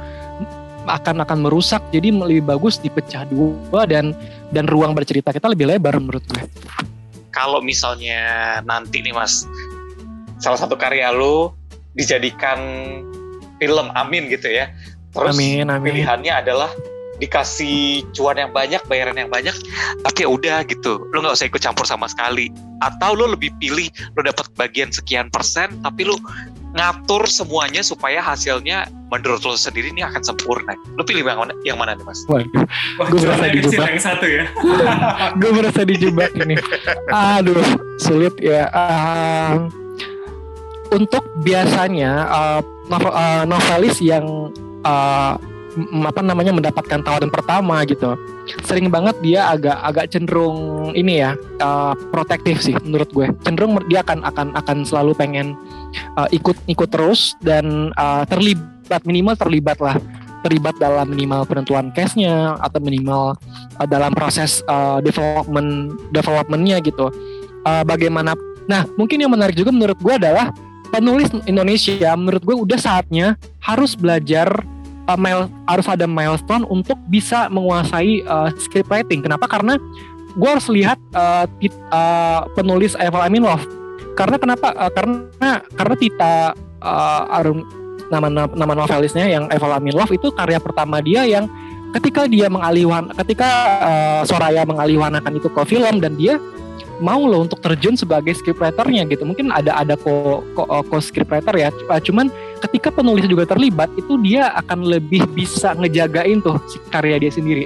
akan 0.89 1.21
akan 1.21 1.45
merusak 1.45 1.81
jadi 1.93 2.09
lebih 2.09 2.45
bagus 2.45 2.81
dipecah 2.81 3.29
dua 3.29 3.85
dan 3.85 4.17
dan 4.49 4.65
ruang 4.65 4.97
bercerita 4.97 5.29
kita 5.29 5.51
lebih 5.53 5.69
lebar 5.69 5.95
menurut 6.01 6.23
gue. 6.25 6.41
Kalau 7.31 7.61
misalnya 7.63 8.59
nanti 8.65 8.99
nih 8.99 9.13
Mas 9.15 9.45
salah 10.41 10.57
satu 10.57 10.75
karya 10.75 11.13
lo 11.13 11.53
dijadikan 11.93 12.59
film 13.61 13.87
amin 13.93 14.27
gitu 14.33 14.49
ya. 14.49 14.73
Terus 15.11 15.35
amin, 15.35 15.67
amin. 15.69 15.85
pilihannya 15.91 16.33
adalah 16.33 16.71
dikasih 17.21 18.01
cuan 18.17 18.41
yang 18.41 18.51
banyak, 18.51 18.81
bayaran 18.89 19.13
yang 19.13 19.29
banyak, 19.29 19.53
tapi 20.01 20.25
ya 20.25 20.29
udah 20.29 20.57
gitu, 20.65 21.05
lo 21.13 21.21
nggak 21.21 21.37
usah 21.37 21.47
ikut 21.47 21.61
campur 21.61 21.85
sama 21.85 22.09
sekali. 22.09 22.49
Atau 22.81 23.13
lo 23.13 23.37
lebih 23.37 23.53
pilih 23.61 23.87
lo 24.17 24.25
dapat 24.25 24.49
bagian 24.57 24.89
sekian 24.89 25.29
persen, 25.29 25.69
tapi 25.85 26.09
lo 26.09 26.17
ngatur 26.73 27.29
semuanya 27.29 27.85
supaya 27.85 28.23
hasilnya 28.23 28.89
menurut 29.11 29.43
lo 29.43 29.53
sendiri 29.53 29.93
ini 29.93 30.01
akan 30.01 30.23
sempurna. 30.23 30.73
Lo 30.97 31.05
pilih 31.05 31.21
yang 31.21 31.39
mana, 31.45 31.53
yang 31.61 31.77
mana 31.77 31.93
nih 31.93 32.05
mas? 32.07 32.25
Waduh, 32.25 32.65
cuma 32.97 33.37
merasa 33.37 33.47
dijebak. 33.53 33.87
yang 33.91 34.01
satu 34.01 34.25
ya. 34.25 34.43
gue 35.41 35.51
merasa 35.53 35.81
dijebak 35.85 36.31
ini. 36.41 36.55
Aduh, 37.11 37.61
sulit 38.01 38.33
ya. 38.41 38.71
Ah, 38.73 39.67
untuk 40.91 41.23
biasanya 41.43 42.27
uh, 42.27 42.59
novel- 42.87 43.15
uh, 43.15 43.43
novelis 43.47 43.99
yang 43.99 44.51
uh, 44.87 45.35
apa 46.05 46.21
namanya 46.23 46.51
mendapatkan 46.51 46.99
tawaran 47.01 47.31
pertama 47.31 47.83
gitu, 47.87 48.15
sering 48.67 48.91
banget 48.91 49.15
dia 49.23 49.47
agak 49.51 49.77
agak 49.81 50.05
cenderung 50.11 50.91
ini 50.91 51.23
ya 51.23 51.35
uh, 51.63 51.95
protektif 52.11 52.59
sih 52.59 52.75
menurut 52.83 53.09
gue. 53.15 53.27
Cenderung 53.47 53.79
dia 53.87 54.03
akan 54.03 54.23
akan 54.27 54.47
akan 54.59 54.77
selalu 54.83 55.15
pengen 55.15 55.55
uh, 56.19 56.27
ikut 56.31 56.55
ikut 56.67 56.89
terus 56.91 57.33
dan 57.39 57.95
uh, 57.95 58.27
terlibat 58.27 59.01
minimal 59.07 59.35
terlibat 59.39 59.79
lah 59.79 59.95
terlibat 60.41 60.75
dalam 60.81 61.05
minimal 61.13 61.45
penentuan 61.45 61.93
case-nya 61.93 62.57
atau 62.59 62.81
minimal 62.81 63.37
uh, 63.77 63.87
dalam 63.87 64.11
proses 64.11 64.65
uh, 64.65 64.97
development 64.99 65.95
developmentnya 66.09 66.81
gitu. 66.81 67.13
Uh, 67.61 67.85
bagaimana? 67.85 68.33
Nah, 68.65 68.89
mungkin 68.97 69.21
yang 69.21 69.29
menarik 69.29 69.53
juga 69.53 69.69
menurut 69.69 69.97
gue 70.01 70.13
adalah 70.17 70.49
penulis 70.89 71.29
Indonesia. 71.45 72.11
Menurut 72.17 72.41
gue 72.41 72.55
udah 72.57 72.79
saatnya 72.81 73.37
harus 73.61 73.93
belajar 73.93 74.49
uh, 75.15 75.47
harus 75.67 75.87
ada 75.87 76.05
milestone 76.07 76.67
untuk 76.67 76.97
bisa 77.07 77.47
menguasai 77.51 78.23
uh, 78.25 78.49
script 78.59 78.89
writing. 78.91 79.23
Kenapa? 79.23 79.47
Karena 79.47 79.75
gue 80.35 80.49
harus 80.49 80.67
lihat 80.71 80.97
uh, 81.15 81.45
tit- 81.59 81.83
uh, 81.91 82.47
penulis 82.55 82.95
Eval 82.99 83.27
Aminov. 83.27 83.63
Karena 84.15 84.39
kenapa? 84.39 84.75
Uh, 84.75 84.91
karena 84.91 85.17
karena 85.75 85.95
Tita 85.95 86.35
uh, 86.83 87.37
Arum 87.39 87.63
nama 88.11 88.27
nama 88.31 88.73
novelisnya 88.75 89.27
yang 89.27 89.47
Eval 89.47 89.79
Aminov 89.79 90.11
itu 90.11 90.27
karya 90.35 90.59
pertama 90.59 90.99
dia 90.99 91.23
yang 91.23 91.47
ketika 91.95 92.27
dia 92.27 92.51
mengalihwan 92.51 93.11
ketika 93.23 93.49
uh, 93.83 94.21
Soraya 94.27 94.67
mengalihwanakan 94.67 95.39
itu 95.39 95.47
ke 95.47 95.61
film 95.63 96.03
dan 96.03 96.19
dia 96.19 96.39
mau 97.01 97.25
loh 97.25 97.49
untuk 97.49 97.57
terjun 97.59 97.97
sebagai 97.97 98.35
scriptwriternya 98.37 99.09
gitu 99.09 99.25
mungkin 99.25 99.49
ada 99.49 99.73
ada 99.73 99.97
ko 99.97 100.45
ko, 100.53 100.63
ko 100.85 100.95
scriptwriter 101.01 101.55
ya 101.57 101.69
cuman 102.03 102.29
ketika 102.61 102.93
penulis 102.93 103.25
juga 103.25 103.49
terlibat 103.49 103.89
itu 103.97 104.15
dia 104.21 104.53
akan 104.61 104.85
lebih 104.85 105.25
bisa 105.33 105.73
ngejagain 105.73 106.39
tuh 106.39 106.61
si 106.69 106.77
karya 106.93 107.17
dia 107.17 107.31
sendiri. 107.33 107.65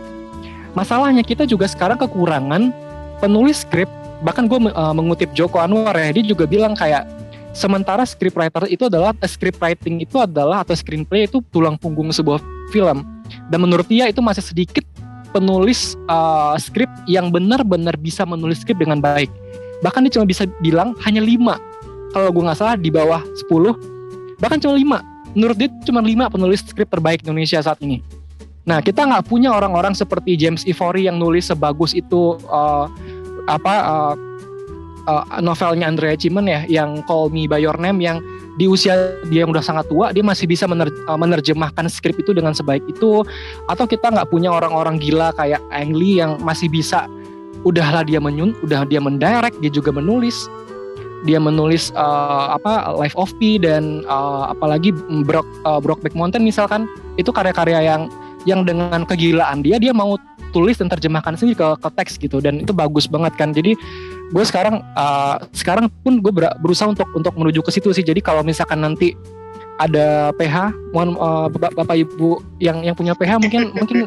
Masalahnya 0.76 1.24
kita 1.24 1.48
juga 1.48 1.68
sekarang 1.68 2.00
kekurangan 2.00 2.72
penulis 3.20 3.64
skrip 3.64 3.88
bahkan 4.24 4.48
gue 4.48 4.58
mengutip 4.96 5.32
Joko 5.36 5.60
Anwar 5.60 5.96
ya 5.96 6.12
dia 6.16 6.24
juga 6.24 6.48
bilang 6.48 6.74
kayak 6.74 7.06
sementara 7.56 8.04
scriptwriter 8.04 8.68
itu 8.68 8.88
adalah 8.88 9.16
eh, 9.20 9.30
script 9.30 9.60
writing 9.60 10.04
itu 10.04 10.20
adalah 10.20 10.64
atau 10.64 10.76
screenplay 10.76 11.28
itu 11.28 11.40
tulang 11.52 11.80
punggung 11.80 12.12
sebuah 12.12 12.44
film. 12.72 13.04
Dan 13.50 13.64
menurut 13.64 13.88
dia 13.88 14.12
itu 14.12 14.20
masih 14.20 14.44
sedikit 14.44 14.84
penulis 15.32 16.00
uh, 16.08 16.56
skrip 16.56 16.88
yang 17.08 17.32
benar-benar 17.32 17.96
bisa 18.00 18.24
menulis 18.24 18.64
skrip 18.64 18.80
dengan 18.80 19.04
baik. 19.04 19.32
Bahkan 19.84 20.08
dia 20.08 20.12
cuma 20.20 20.28
bisa 20.28 20.48
bilang 20.64 20.96
hanya 21.04 21.20
lima. 21.24 21.60
Kalau 22.16 22.32
gue 22.32 22.44
nggak 22.44 22.60
salah 22.60 22.76
di 22.80 22.88
bawah 22.88 23.20
10 23.52 23.95
bahkan 24.46 24.62
cuma 24.62 24.78
lima. 24.78 24.98
Menurut 25.34 25.58
dia 25.58 25.74
cuma 25.90 26.06
lima 26.06 26.30
penulis 26.30 26.62
skrip 26.62 26.86
terbaik 26.86 27.26
Indonesia 27.26 27.58
saat 27.58 27.82
ini. 27.82 28.06
Nah 28.70 28.78
kita 28.86 29.02
nggak 29.02 29.26
punya 29.26 29.50
orang-orang 29.50 29.98
seperti 29.98 30.38
James 30.38 30.62
Ivory 30.70 31.10
yang 31.10 31.18
nulis 31.18 31.50
sebagus 31.50 31.98
itu 31.98 32.38
uh, 32.46 32.86
apa 33.50 33.74
uh, 33.82 34.16
uh, 35.10 35.26
novelnya 35.42 35.90
Andrea 35.90 36.14
Cimen 36.14 36.46
ya 36.46 36.62
yang 36.70 37.02
Call 37.10 37.34
Me 37.34 37.50
By 37.50 37.66
Your 37.66 37.78
Name 37.82 38.02
yang 38.02 38.22
di 38.56 38.70
usia 38.70 39.18
dia 39.28 39.44
yang 39.44 39.52
udah 39.52 39.66
sangat 39.66 39.90
tua 39.92 40.16
dia 40.16 40.24
masih 40.24 40.48
bisa 40.48 40.64
mener, 40.66 40.88
menerjemahkan 41.10 41.90
skrip 41.90 42.22
itu 42.22 42.34
dengan 42.34 42.54
sebaik 42.54 42.86
itu. 42.86 43.26
Atau 43.66 43.90
kita 43.90 44.14
nggak 44.14 44.30
punya 44.30 44.54
orang-orang 44.54 45.02
gila 45.02 45.34
kayak 45.38 45.62
Ang 45.74 45.98
Lee 45.98 46.22
yang 46.22 46.38
masih 46.42 46.70
bisa 46.70 47.10
udahlah 47.66 48.06
dia 48.06 48.22
menyun 48.22 48.54
udah 48.62 48.86
dia 48.86 49.02
mendirect 49.02 49.58
dia 49.58 49.74
juga 49.74 49.90
menulis 49.90 50.46
dia 51.26 51.42
menulis 51.42 51.90
uh, 51.98 52.54
apa 52.54 52.94
Life 52.96 53.18
of 53.18 53.34
Pi 53.42 53.58
dan 53.58 54.06
uh, 54.06 54.54
apalagi 54.54 54.94
Brock 55.26 55.46
uh, 55.66 55.82
Brokeback 55.82 56.14
Mountain 56.14 56.46
misalkan 56.46 56.86
itu 57.18 57.34
karya-karya 57.34 57.82
yang 57.82 58.08
yang 58.46 58.62
dengan 58.62 59.04
kegilaan 59.04 59.66
dia 59.66 59.82
dia 59.82 59.92
mau 59.92 60.16
tulis 60.56 60.80
dan 60.80 60.88
terjemahkan 60.88 61.36
sendiri 61.36 61.60
ke, 61.60 61.68
ke 61.84 61.90
teks 62.00 62.16
gitu 62.16 62.40
dan 62.40 62.64
itu 62.64 62.72
bagus 62.72 63.12
banget 63.12 63.36
kan. 63.36 63.52
Jadi 63.52 63.76
gue 64.32 64.44
sekarang 64.48 64.80
uh, 64.96 65.36
sekarang 65.52 65.92
pun 66.00 66.24
gue 66.24 66.32
ber- 66.32 66.56
berusaha 66.64 66.88
untuk 66.88 67.10
untuk 67.12 67.36
menuju 67.36 67.60
ke 67.60 67.76
situ 67.76 67.92
sih. 67.92 68.06
Jadi 68.08 68.24
kalau 68.24 68.40
misalkan 68.40 68.80
nanti 68.80 69.12
ada 69.76 70.32
PH 70.40 70.72
mohon 70.96 71.20
uh, 71.20 71.52
bapak, 71.52 71.76
bapak 71.76 72.08
ibu 72.08 72.40
yang 72.64 72.80
yang 72.88 72.96
punya 72.96 73.12
PH 73.12 73.44
mungkin 73.44 73.62
mungkin 73.84 73.98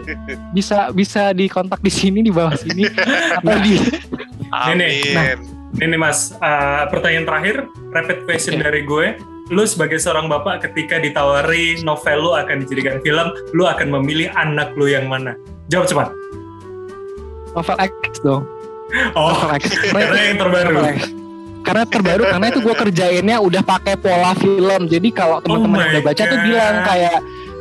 bisa 0.57 0.89
bisa 0.97 1.37
dikontak 1.37 1.85
di 1.85 1.93
sini 1.93 2.25
di 2.25 2.33
bawah 2.33 2.57
sini. 2.57 2.89
Atau 3.45 3.61
di 3.61 3.77
Amin. 4.49 5.13
Nah, 5.13 5.58
Ini 5.71 5.85
nih 5.87 6.01
mas, 6.01 6.33
uh, 6.35 6.89
pertanyaan 6.89 7.25
terakhir, 7.25 7.57
rapid 7.91 8.25
question 8.25 8.57
Oke. 8.57 8.63
dari 8.63 8.81
gue. 8.83 9.07
Lu 9.49 9.65
sebagai 9.65 9.97
seorang 9.97 10.27
bapak 10.27 10.61
ketika 10.63 10.97
ditawari 10.97 11.81
novel 11.81 12.19
lu 12.23 12.33
akan 12.33 12.63
dijadikan 12.63 13.01
film, 13.01 13.27
lu 13.51 13.65
akan 13.65 13.89
memilih 13.91 14.29
anak 14.35 14.73
lu 14.75 14.87
yang 14.87 15.05
mana? 15.05 15.37
Jawab 15.67 15.85
cepat. 15.87 16.09
novel 17.51 17.77
X 18.03 18.21
dong 18.21 18.45
Oh, 19.13 19.33
novel 19.35 19.51
X 19.55 19.63
karena 19.91 20.21
yang 20.23 20.39
terbaru. 20.39 20.71
Novel 20.71 20.89
X. 20.91 21.01
karena 21.61 21.85
terbaru 21.85 22.23
karena 22.25 22.47
itu 22.49 22.61
gue 22.61 22.75
kerjainnya 22.79 23.37
udah 23.39 23.61
pakai 23.61 23.95
pola 23.95 24.33
film 24.33 24.87
jadi 24.87 25.09
kalau 25.11 25.37
teman-teman 25.39 25.69
Oh 25.71 25.83
yang 25.83 25.85
my 25.85 25.93
udah 25.93 26.03
baca 26.03 26.23
tuh 26.23 26.33
God. 26.35 26.45
bilang 26.47 26.75
kayak 26.83 27.19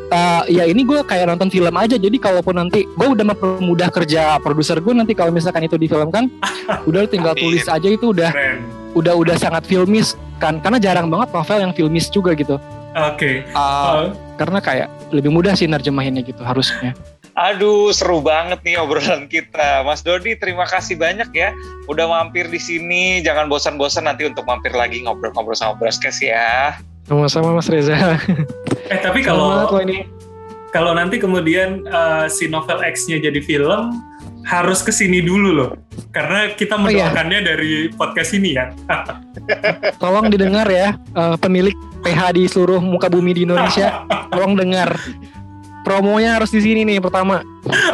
"Eh, 0.07 0.43
ya 0.55 0.63
ini 0.63 0.81
gue 0.81 1.03
kayak 1.03 1.27
nonton 1.27 1.51
film 1.51 1.75
aja 1.75 1.99
jadi 1.99 2.15
kalaupun 2.15 2.55
nanti 2.55 2.87
gue 2.87 3.07
udah 3.07 3.25
mempermudah 3.27 3.91
kerja 3.91 4.39
produser 4.39 4.79
gue 4.79 4.95
nanti 4.95 5.11
kalau 5.11 5.35
misalkan 5.35 5.67
itu 5.67 5.75
difilmkan 5.75 6.31
udah 6.89 7.03
tinggal 7.05 7.35
Amin. 7.35 7.43
tulis 7.43 7.67
aja 7.67 7.87
itu 7.87 8.15
udah 8.15 8.31
Keren. 8.31 8.63
udah 8.95 9.13
udah 9.19 9.35
sangat 9.35 9.67
filmis 9.67 10.15
kan 10.39 10.63
karena 10.63 10.79
jarang 10.79 11.11
banget 11.11 11.27
novel 11.29 11.59
yang 11.59 11.73
filmis 11.75 12.07
juga 12.07 12.31
gitu 12.33 12.55
Oke. 12.97 13.45
Uh, 13.53 13.59
Uh, 13.59 14.05
karena 14.41 14.57
kayak 14.57 14.87
lebih 15.13 15.29
mudah 15.29 15.53
sih 15.53 15.69
nerjemahinnya 15.69 16.25
gitu 16.25 16.41
harusnya 16.41 16.95
Aduh, 17.37 17.93
seru 17.93 18.17
banget 18.17 18.65
nih 18.65 18.81
obrolan 18.81 19.29
kita. 19.29 19.85
Mas 19.85 20.01
Dodi, 20.01 20.33
terima 20.33 20.65
kasih 20.65 20.97
banyak 20.97 21.29
ya 21.37 21.53
udah 21.85 22.09
mampir 22.09 22.49
di 22.49 22.57
sini. 22.57 23.21
Jangan 23.21 23.45
bosan-bosan 23.45 24.09
nanti 24.09 24.25
untuk 24.25 24.41
mampir 24.49 24.73
lagi 24.73 25.05
ngobrol-ngobrol 25.05 25.53
sama 25.53 25.77
Broadcast 25.77 26.17
ya. 26.17 26.81
sama-sama 27.05 27.53
Mas 27.53 27.69
Reza 27.69 27.93
eh 28.87 28.99
tapi 28.99 29.19
kalau 29.21 29.67
ini 29.79 30.07
kalau 30.67 30.91
nanti 30.91 31.17
kemudian 31.17 31.87
uh, 31.87 32.27
si 32.27 32.45
novel 32.45 32.83
X-nya 32.83 33.17
jadi 33.17 33.39
film, 33.39 34.03
harus 34.43 34.79
ke 34.79 34.91
sini 34.91 35.19
dulu 35.19 35.49
loh. 35.53 35.71
Karena 36.11 36.51
kita 36.51 36.75
Oh, 36.75 36.85
iya. 36.85 37.07
mendoakannya 37.07 37.39
dari 37.41 37.71
podcast 37.89 38.31
ini 38.33 38.53
ya. 38.53 38.71
tolong 40.03 40.27
didengar 40.27 40.67
ya 40.67 40.93
eh, 40.93 41.35
pemilik 41.37 41.73
PH 41.99 42.19
di 42.31 42.43
seluruh 42.45 42.79
muka 42.79 43.07
bumi 43.07 43.31
di 43.33 43.41
Indonesia 43.43 44.03
tolong 44.31 44.53
dengar 44.53 44.91
promonya 45.81 46.35
harus 46.35 46.51
di 46.51 46.59
sini 46.59 46.83
nih 46.83 46.99
pertama 46.99 47.41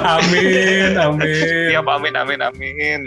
amin, 0.02 0.98
amin. 1.06 1.70
Siap, 1.70 1.86
amin, 1.86 2.14
amin, 2.16 2.40
amin. 2.42 3.00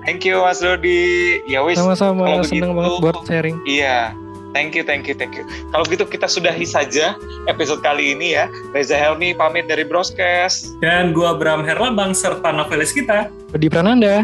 Thank 0.00 0.24
you 0.24 0.40
Mas 0.40 0.58
Dodi. 0.58 1.42
Ya 1.44 1.60
wis, 1.60 1.76
sama-sama 1.76 2.40
senang 2.40 2.72
begitu- 2.72 2.72
banget 2.72 2.92
buat 3.02 3.16
sharing 3.26 3.56
Iya, 3.64 4.14
thank 4.52 4.76
you, 4.76 4.82
thank 4.82 5.06
you, 5.06 5.14
thank 5.16 5.34
you. 5.34 5.44
Kalau 5.70 5.84
gitu 5.88 6.04
kita 6.06 6.26
sudahi 6.26 6.66
saja 6.66 7.18
episode 7.50 7.82
kali 7.82 8.14
ini 8.14 8.38
ya. 8.38 8.46
Reza 8.70 8.94
Helmi 8.94 9.34
pamit 9.34 9.66
dari 9.70 9.86
Broadcast. 9.86 10.74
Dan 10.84 11.14
gua 11.14 11.34
Bram 11.36 11.66
Herlambang 11.66 12.14
serta 12.14 12.54
novelis 12.54 12.94
kita 12.94 13.30
di 13.56 13.66
Prananda 13.66 14.22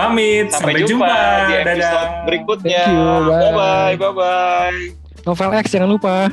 pamit. 0.00 0.48
Sampai, 0.48 0.80
jumpa, 0.88 1.12
di 1.52 1.54
episode 1.60 1.84
Dadah. 1.84 2.24
berikutnya. 2.24 2.84
Thank 2.88 2.96
you, 2.96 3.28
bye. 3.28 3.40
Bye 3.40 3.52
bye, 3.52 3.94
bye 4.00 4.12
bye. 4.16 4.80
novel 5.28 5.52
X 5.60 5.76
jangan 5.76 5.90
lupa 5.92 6.32